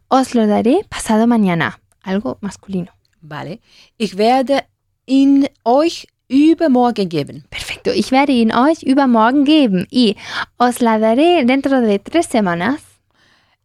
[0.10, 1.78] Os lo daré pasado mañana.
[2.02, 2.92] Algo masculino.
[3.22, 3.60] Vale.
[4.00, 4.64] Ich werde
[5.06, 7.44] ihn euch übermorgen geben.
[7.52, 7.92] Perfecto.
[7.92, 9.86] Ich werde ihn euch übermorgen geben.
[9.92, 10.16] Y
[10.58, 12.93] os la daré dentro de tres semanas.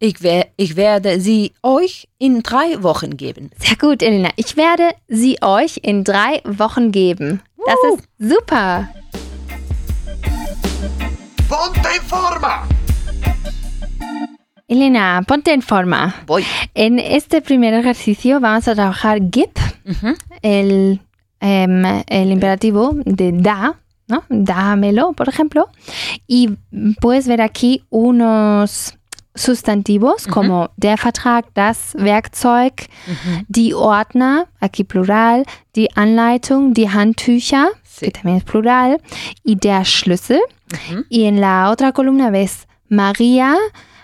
[0.01, 3.51] Ich, wer, ich werde sie euch in drei Wochen geben.
[3.59, 4.31] Sehr gut, Elena.
[4.37, 7.43] Ich werde sie euch in drei Wochen geben.
[7.67, 8.89] Das ist super.
[11.49, 12.69] ¡Ponte en forma!
[14.69, 16.15] Elena, ponte en forma.
[16.27, 16.45] Voy.
[16.75, 19.51] En este primer ejercicio vamos a trabajar gib,
[20.43, 21.01] el,
[21.41, 24.23] em, el imperativo de da, ¿no?
[24.29, 25.71] Dámelo, por ejemplo.
[26.29, 26.51] Y
[27.01, 28.98] puedes ver aquí unos
[29.39, 32.73] sustantivos como der Vertrag, das Werkzeug,
[33.49, 35.45] die Ordner, aquí plural,
[35.77, 38.07] die Anleitung, die Handtücher, Sí.
[38.07, 38.99] que también es plural,
[39.45, 40.41] y der Schlüssel.
[41.09, 43.57] Y en la otra columna ves María,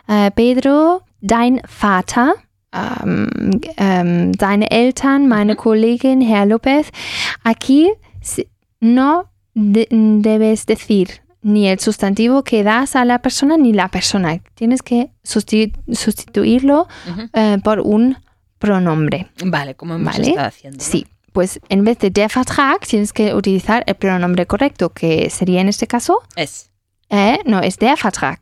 [0.09, 2.35] äh, Pedro, dein Vater,
[2.72, 6.89] ähm, ähm, deine Eltern, meine Kollegin, Herr López.
[7.45, 7.89] Aquí
[8.80, 9.24] no
[9.55, 11.09] de- debes decir
[11.45, 14.40] ni el sustantivo que das a la persona ni la persona.
[14.55, 16.88] Tienes que susti- sustituirlo
[17.34, 18.16] eh, por un
[18.59, 19.28] pronombre.
[19.45, 20.30] Vale, como hemos Vale.
[20.30, 20.78] estado haciendo.
[20.78, 20.82] ¿no?
[20.84, 25.61] Sí, pues en vez de der Vertrag tienes que utilizar el pronombre correcto, que sería
[25.61, 26.70] en este caso, Es.
[27.11, 28.38] eh, no, es der Vertrag.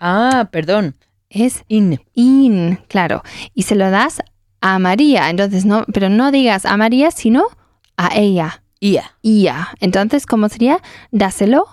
[0.00, 0.94] Ah, perdón.
[1.30, 2.00] Es In.
[2.14, 3.22] in, claro.
[3.54, 4.22] Y se lo das
[4.62, 5.28] a María.
[5.28, 7.44] Entonces, no, pero no digas a María, sino
[7.98, 8.62] a ella.
[8.80, 9.02] Ihr.
[9.22, 9.68] Ia.
[9.80, 10.80] Entonces, ¿cómo sería?
[11.10, 11.66] Dáselo.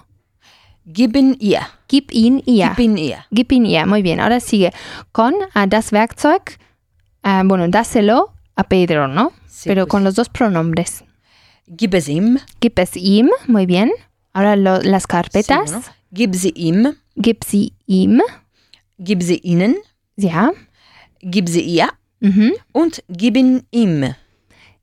[0.86, 1.62] Geben ihr.
[1.88, 2.74] Gib ihn ihr.
[2.78, 3.26] Geben ihr.
[3.32, 3.86] Gib ihn ihr.
[3.86, 4.20] Muy bien.
[4.20, 4.72] Ahora sigue
[5.12, 6.58] con ah, das Werkzeug.
[7.24, 9.32] ah, bueno, dáselo a Pedro, ¿no?
[9.48, 9.92] Sí, pero pues.
[9.92, 11.04] con los dos pronombres.
[11.68, 12.38] Gib es ihm.
[12.62, 13.30] Gib es ihm.
[13.48, 13.92] Muy bien.
[14.34, 15.72] Ahora lo- las Sí, carpetas.
[15.72, 15.82] ¿no?
[16.12, 16.96] Gib sie ihm.
[17.16, 18.22] Gib sie ihm.
[19.00, 19.76] Gib sie ihnen.
[20.18, 20.52] Ja.
[21.22, 21.90] Gib sie ihr.
[22.20, 22.54] Mhm.
[22.72, 24.14] Und geben ihm.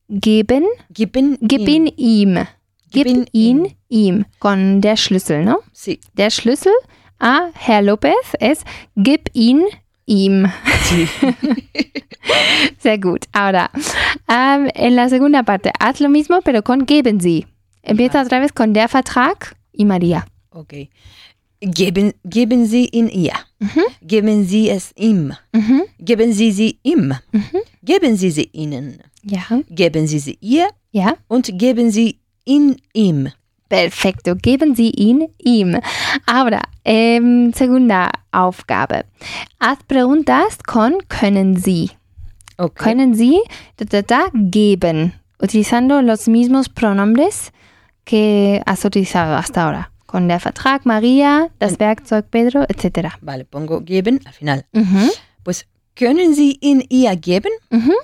[0.09, 0.65] Geben.
[0.91, 2.47] Gib ihn ihm.
[2.93, 4.25] Gib ihn ihn ihm.
[4.39, 5.59] Con der Schlüssel, ¿no?
[5.73, 6.01] Sí.
[6.17, 6.73] Der Schlüssel
[7.19, 8.65] a Herr López es
[8.97, 9.63] gib ihn
[10.07, 10.47] ihm.
[10.85, 11.09] Sí.
[12.79, 13.27] Sehr gut.
[13.33, 13.71] Ahora,
[14.29, 17.47] ähm, en la segunda parte, haz lo mismo, pero con geben Sie.
[17.83, 20.27] Empieza otra vez con der Vertrag y María.
[20.51, 20.91] Okay.
[21.61, 23.35] Geben, geben Sie ihn ihr.
[24.03, 25.33] Geben Sie es ihm.
[25.53, 25.83] Mhm.
[25.99, 27.15] Geben Sie sie ihm.
[27.83, 29.03] Geben Sie sie ihnen.
[29.23, 29.43] Ja.
[29.69, 30.69] Geben Sie sie ihr.
[30.91, 31.17] Ja.
[31.29, 33.31] Und geben Sie ihn ihm.
[33.69, 34.35] Perfecto.
[34.37, 35.81] Geben Sie ihn ihm.
[36.27, 39.07] Ahora, em, segunda Aufgabe.
[39.61, 41.91] Haz preguntas con können Sie.
[42.59, 42.85] Okay.
[42.85, 43.41] Können Sie
[43.79, 47.51] da, da, da, geben, utilizando los mismos pronombres
[48.05, 49.91] que has utilizado hasta ahora.
[50.07, 53.17] Con der Vertrag, María, das Werkzeug, Pedro, etc.
[53.23, 54.67] Vale, pongo geben al final.
[54.73, 55.09] Mhm.
[55.43, 55.65] Pues,
[55.97, 57.51] können Sie ihn ihr geben?
[57.71, 57.95] Mhm.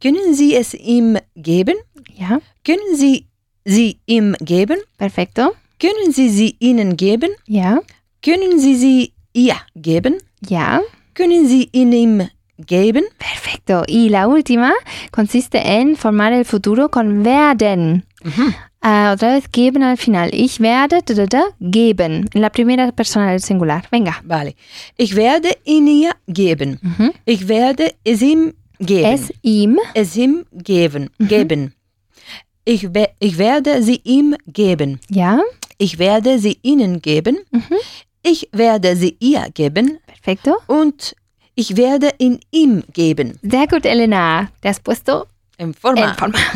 [0.00, 1.76] Können Sie es ihm geben?
[2.14, 2.40] Ja.
[2.64, 3.26] Können Sie
[3.68, 4.78] sie ihm geben?
[4.96, 5.52] Perfecto.
[5.78, 7.30] Können Sie sie ihnen geben?
[7.46, 7.80] Ja.
[8.24, 10.18] Können Sie sie ihr geben?
[10.48, 10.80] Ja.
[11.14, 13.04] Können Sie ihn ihm geben?
[13.18, 13.84] Perfecto.
[13.86, 14.72] Y la última
[15.12, 18.04] consiste en formar el futuro con werden.
[18.80, 20.30] Ah, otra vez geben al final.
[20.32, 22.28] Ich werde da, da, da, geben.
[22.32, 23.82] En la primera persona del singular.
[23.90, 24.16] Venga.
[24.24, 24.54] Vale.
[24.96, 26.80] Ich werde ihn ihr geben.
[27.24, 29.12] Ich werde es ihm geben.
[29.12, 29.78] Es ihm.
[29.94, 31.10] es ihm geben.
[31.18, 31.74] geben.
[32.68, 35.00] Ich, we ich werde sie ihm geben.
[35.08, 35.40] Ja.
[35.78, 37.38] Ich werde sie ihnen geben.
[38.22, 39.98] Ich werde sie ihr geben.
[40.06, 40.52] Perfecto.
[40.66, 41.14] Und
[41.54, 43.38] ich werde ihn ihm geben.
[43.42, 44.50] Sehr gut, Elena.
[44.60, 46.10] Te has puesto En forma.
[46.10, 46.38] en forma.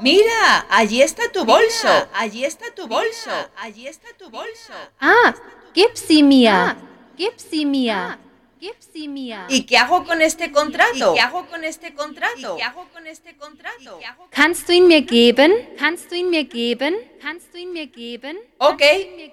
[0.00, 1.88] Mira, allí está tu bolso.
[2.14, 3.30] allí está tu bolso.
[3.62, 4.72] Allí está tu bolso.
[5.00, 5.32] Ah,
[5.74, 6.76] gib sie mir.
[7.16, 8.18] Gib sie mir.
[8.62, 9.38] Gib sie mir.
[9.48, 11.10] ¿Y qué hago con este contrato?
[11.10, 12.54] ¿Y qué hago con este contrato?
[12.54, 13.98] ¿Y qué hago con este contrato?
[14.30, 15.52] Kannst du ihn mir geben?
[15.76, 16.94] Kannst du ihn mir geben?
[17.20, 18.38] Kannst du ihn mir geben?
[18.58, 18.80] Ok,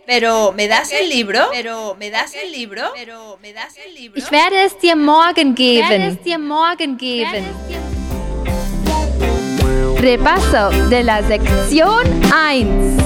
[0.08, 1.48] pero ¿me das el libro?
[1.52, 2.82] Pero ¿me das el libro?
[2.96, 4.18] Pero ¿me das el libro?
[4.18, 5.90] Ich werde es dir morgen geben.
[5.90, 7.46] werde es dir morgen geben.
[10.00, 13.00] Repaso de la sección 1.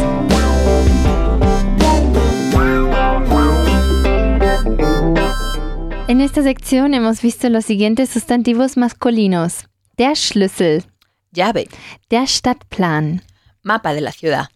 [6.08, 9.66] En esta sección hemos visto los siguientes sustantivos masculinos.
[9.97, 10.84] Der Schlüssel,
[11.32, 11.68] Llave,
[12.10, 13.22] der Stadtplan,
[13.62, 14.47] mapa de la ciudad,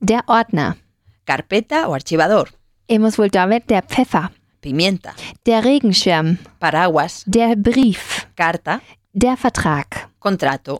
[0.00, 0.76] der Ordner.
[1.24, 2.50] carpeta o archivador,
[2.88, 4.30] Hemos vuelto a ver der Pfeffer,
[4.60, 5.14] pimienta,
[5.44, 8.82] der Regenschirm, paraguas, der Brief, carta,
[9.12, 10.10] der Vertrag.
[10.18, 10.78] contrato,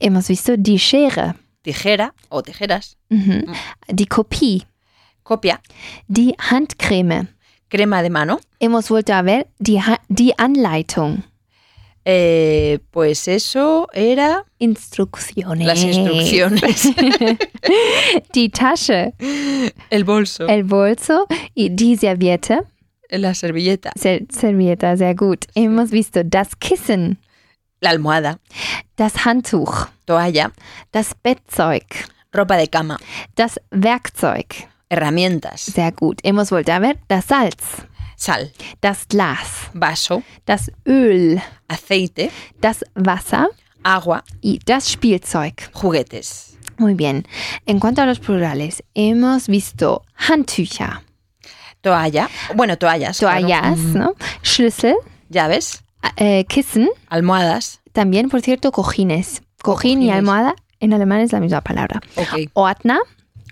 [0.00, 3.44] Hemos visto die Schere, tijera o tijeras, mhm.
[3.88, 4.66] die Kopie,
[5.22, 5.60] copia,
[6.08, 7.33] die Handcreme.
[7.74, 8.38] Crema de mano.
[8.60, 11.24] Hemos vuelto a ver die, die Anleitung,
[12.06, 15.66] Eh, pues eso era Instruktionen.
[15.66, 16.92] las instrucciones.
[18.34, 19.14] Die Tasche,
[19.88, 22.60] El bolso, el bolso y die Serviette.
[23.10, 25.46] la servilleta, Ser Serviette, sehr gut.
[25.54, 27.18] Hemos visto das Kissen,
[27.80, 28.38] la almohada,
[28.96, 30.52] das Handtuch, toalla,
[30.92, 31.86] das Bettzeug,
[32.36, 32.98] ropa de cama,
[33.34, 34.68] das Werkzeug.
[34.94, 36.20] Herramientas, Sehr gut.
[36.22, 36.72] Hemos vuelto.
[36.72, 37.62] A ver das Salz,
[38.16, 42.30] sal, das Glas, vaso, das Öl, aceite,
[42.60, 43.48] das Wasser.
[43.82, 45.54] Agua, y das Spielzeug.
[45.74, 47.26] juguetes, Muy bien.
[47.66, 51.00] En cuanto a los plurales, hemos visto Handtücher,
[51.82, 53.40] toalla, bueno, toallas, claro.
[53.46, 54.14] toallas, Mm, ¿no?
[54.42, 54.96] Schlüssel,
[55.28, 55.84] llaves,
[56.16, 59.42] eh, Kissen, almohadas, también, por cierto, cojines.
[59.62, 60.14] Cojín y Cojines.
[60.16, 62.00] almohada en alemán es la misma palabra.
[62.16, 62.98] ok, Ordner,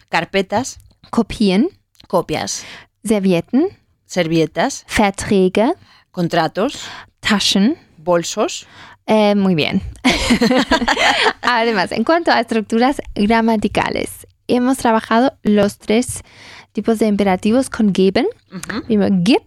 [0.09, 0.79] carpetas,
[1.23, 1.69] Kopien,
[2.09, 2.65] copias,
[3.05, 3.69] Servietten,
[4.07, 5.75] servilletas, Verträge,
[6.11, 6.87] contratos,
[7.21, 7.77] Taschen.
[7.99, 8.67] bolsos,
[9.07, 9.83] Eh, muy bien.
[11.43, 16.23] Además, en cuanto a estructuras gramaticales, hemos trabajado los tres
[16.73, 18.27] tipos de imperativos con geben.
[18.51, 18.83] Ujú.
[18.87, 19.43] Primero, gib,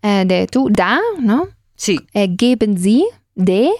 [0.00, 1.48] eh, de tú, da, ¿no?
[1.74, 3.04] sí, Eh, geben sie,
[3.34, 3.72] de,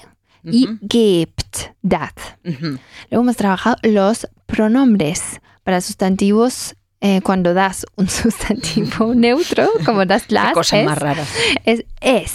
[0.42, 0.78] y Ujú.
[0.90, 2.18] gebt, dat.
[2.42, 6.76] Luego hemos trabajado los pronombres para sustantivos.
[7.00, 11.28] eh, cuando das un sustantivo neutro, como das las, cosas es, más raras.
[11.64, 12.32] es es.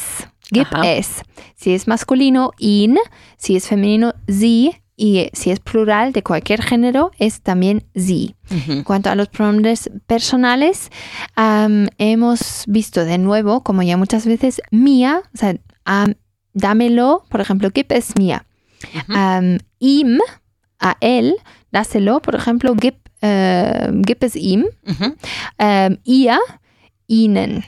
[0.52, 0.92] Gib Ajá.
[0.92, 1.24] es.
[1.56, 2.98] Si es masculino, in.
[3.38, 4.82] Si es femenino, sie.
[4.98, 8.36] Y si es plural de cualquier género, es también sie.
[8.52, 8.72] Ujú.
[8.74, 10.92] En cuanto a los pronombres personales,
[11.98, 15.56] hemos visto de nuevo, como ya muchas veces, mía, o sea,
[16.54, 18.46] dámelo, por ejemplo, gib es mía.
[19.80, 20.20] Ihm,
[20.80, 21.36] a él,
[21.72, 24.66] dáselo, por ejemplo, gib, eh, gib es ihm.
[25.58, 26.38] Am, ihr,
[27.08, 27.64] ihnen.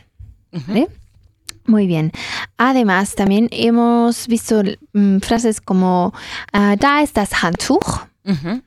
[1.65, 2.11] Muy bien.
[2.57, 4.61] Además, también hemos visto
[4.93, 6.13] mm, frases como
[6.51, 8.07] ah, da ist das Handtuch.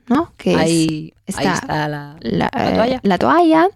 [0.07, 0.31] ¿no?
[0.37, 2.99] Que es Ahí, ahí está- está la, la, la eh, toalla.
[3.03, 3.67] la toalla.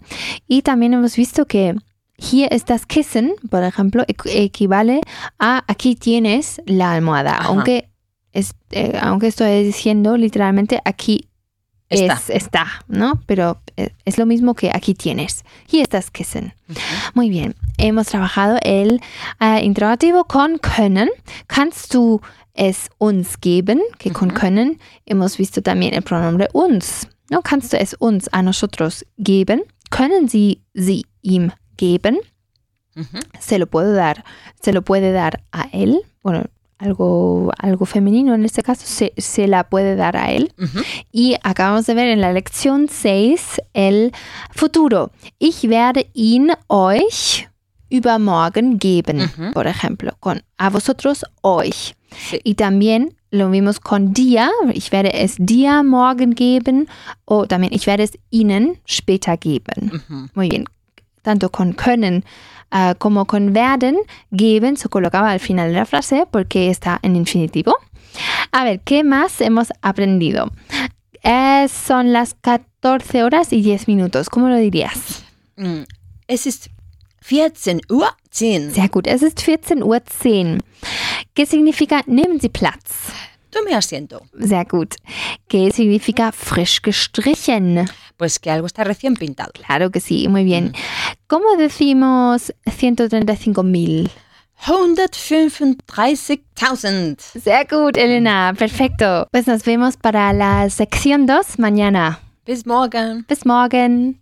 [0.48, 1.74] Y también hemos visto que
[2.18, 5.00] hier ist das Kissen, por ejemplo, equ- equivale
[5.40, 7.38] a aquí tienes la almohada.
[7.38, 7.48] Ajá.
[7.48, 7.88] Aunque,
[8.32, 11.28] es, eh, aunque estoy diciendo literalmente aquí
[12.00, 12.14] Está.
[12.14, 13.20] es- está, ¿no?
[13.26, 15.44] Pero eh, es lo mismo que aquí tienes.
[15.70, 16.52] Ist das Kissen.
[17.14, 17.54] Muy bien.
[17.78, 19.00] Hemos trabajado el
[19.40, 21.08] eh, interrogativo con können.
[21.46, 22.20] Kannst du
[22.54, 23.80] es uns geben?
[23.98, 24.40] Que con Ujú.
[24.40, 27.08] können hemos visto también el pronombre uns.
[27.30, 27.40] ¿no?
[27.42, 29.62] Kannst du es uns a nosotros geben?
[29.90, 32.18] Können sie sie ihm geben?
[33.40, 34.22] Se lo puedo dar.
[34.60, 36.02] Se lo puede dar a él.
[36.22, 36.44] Bueno,
[36.82, 38.82] algo, algo femenino en este caso.
[38.86, 40.52] Se, se la puede dar a él.
[40.58, 40.80] Ujú.
[41.12, 44.12] Y acabamos de ver en la lección 6 el
[44.50, 45.10] futuro.
[45.38, 47.48] Ich werde ihn euch
[47.90, 49.52] übermorgen geben, Ujú.
[49.52, 51.94] por ejemplo, con a vosotros euch.
[52.30, 52.40] Sí.
[52.44, 54.50] Y también lo vimos con día.
[54.74, 56.88] Ich werde es dir morgen geben.
[57.24, 59.92] O también ich werde es ihnen später geben.
[59.94, 60.28] Ujú.
[60.34, 60.64] Muy bien.
[61.22, 62.24] Tanto con können
[62.72, 63.96] ah, como con werden
[64.32, 67.76] geben se colocaba al final de la frase porque está en infinitivo.
[68.50, 70.50] A ver, ¿qué más hemos aprendido?
[71.22, 74.28] Eh, son las 14 horas y 10 minutos.
[74.28, 75.22] ¿Cómo lo dirías?
[75.56, 75.82] Mm,
[76.26, 76.66] Es ist
[77.28, 78.74] 14 Uhr 10.
[78.74, 79.06] Sehr gut.
[79.06, 80.58] Es ist 14 Uhr 10.
[81.34, 83.12] ¿Qué significa nehmen Sie Platz?
[83.52, 84.22] Tome asiento.
[84.40, 84.94] Sehr gut.
[85.46, 87.86] ¿Qué significa frisch gestrichen?
[88.16, 89.52] Pues que algo está recién pintado.
[89.52, 90.72] Claro que sí, muy bien.
[91.26, 94.08] ¿Cómo decimos 135.000?
[94.64, 97.18] 135.000.
[97.18, 98.54] Sehr gut, Elena.
[98.58, 99.28] Perfecto.
[99.30, 102.20] Pues nos vemos para la sección 2 mañana.
[102.46, 103.26] Bis morgen.
[103.28, 104.21] Bis morgen.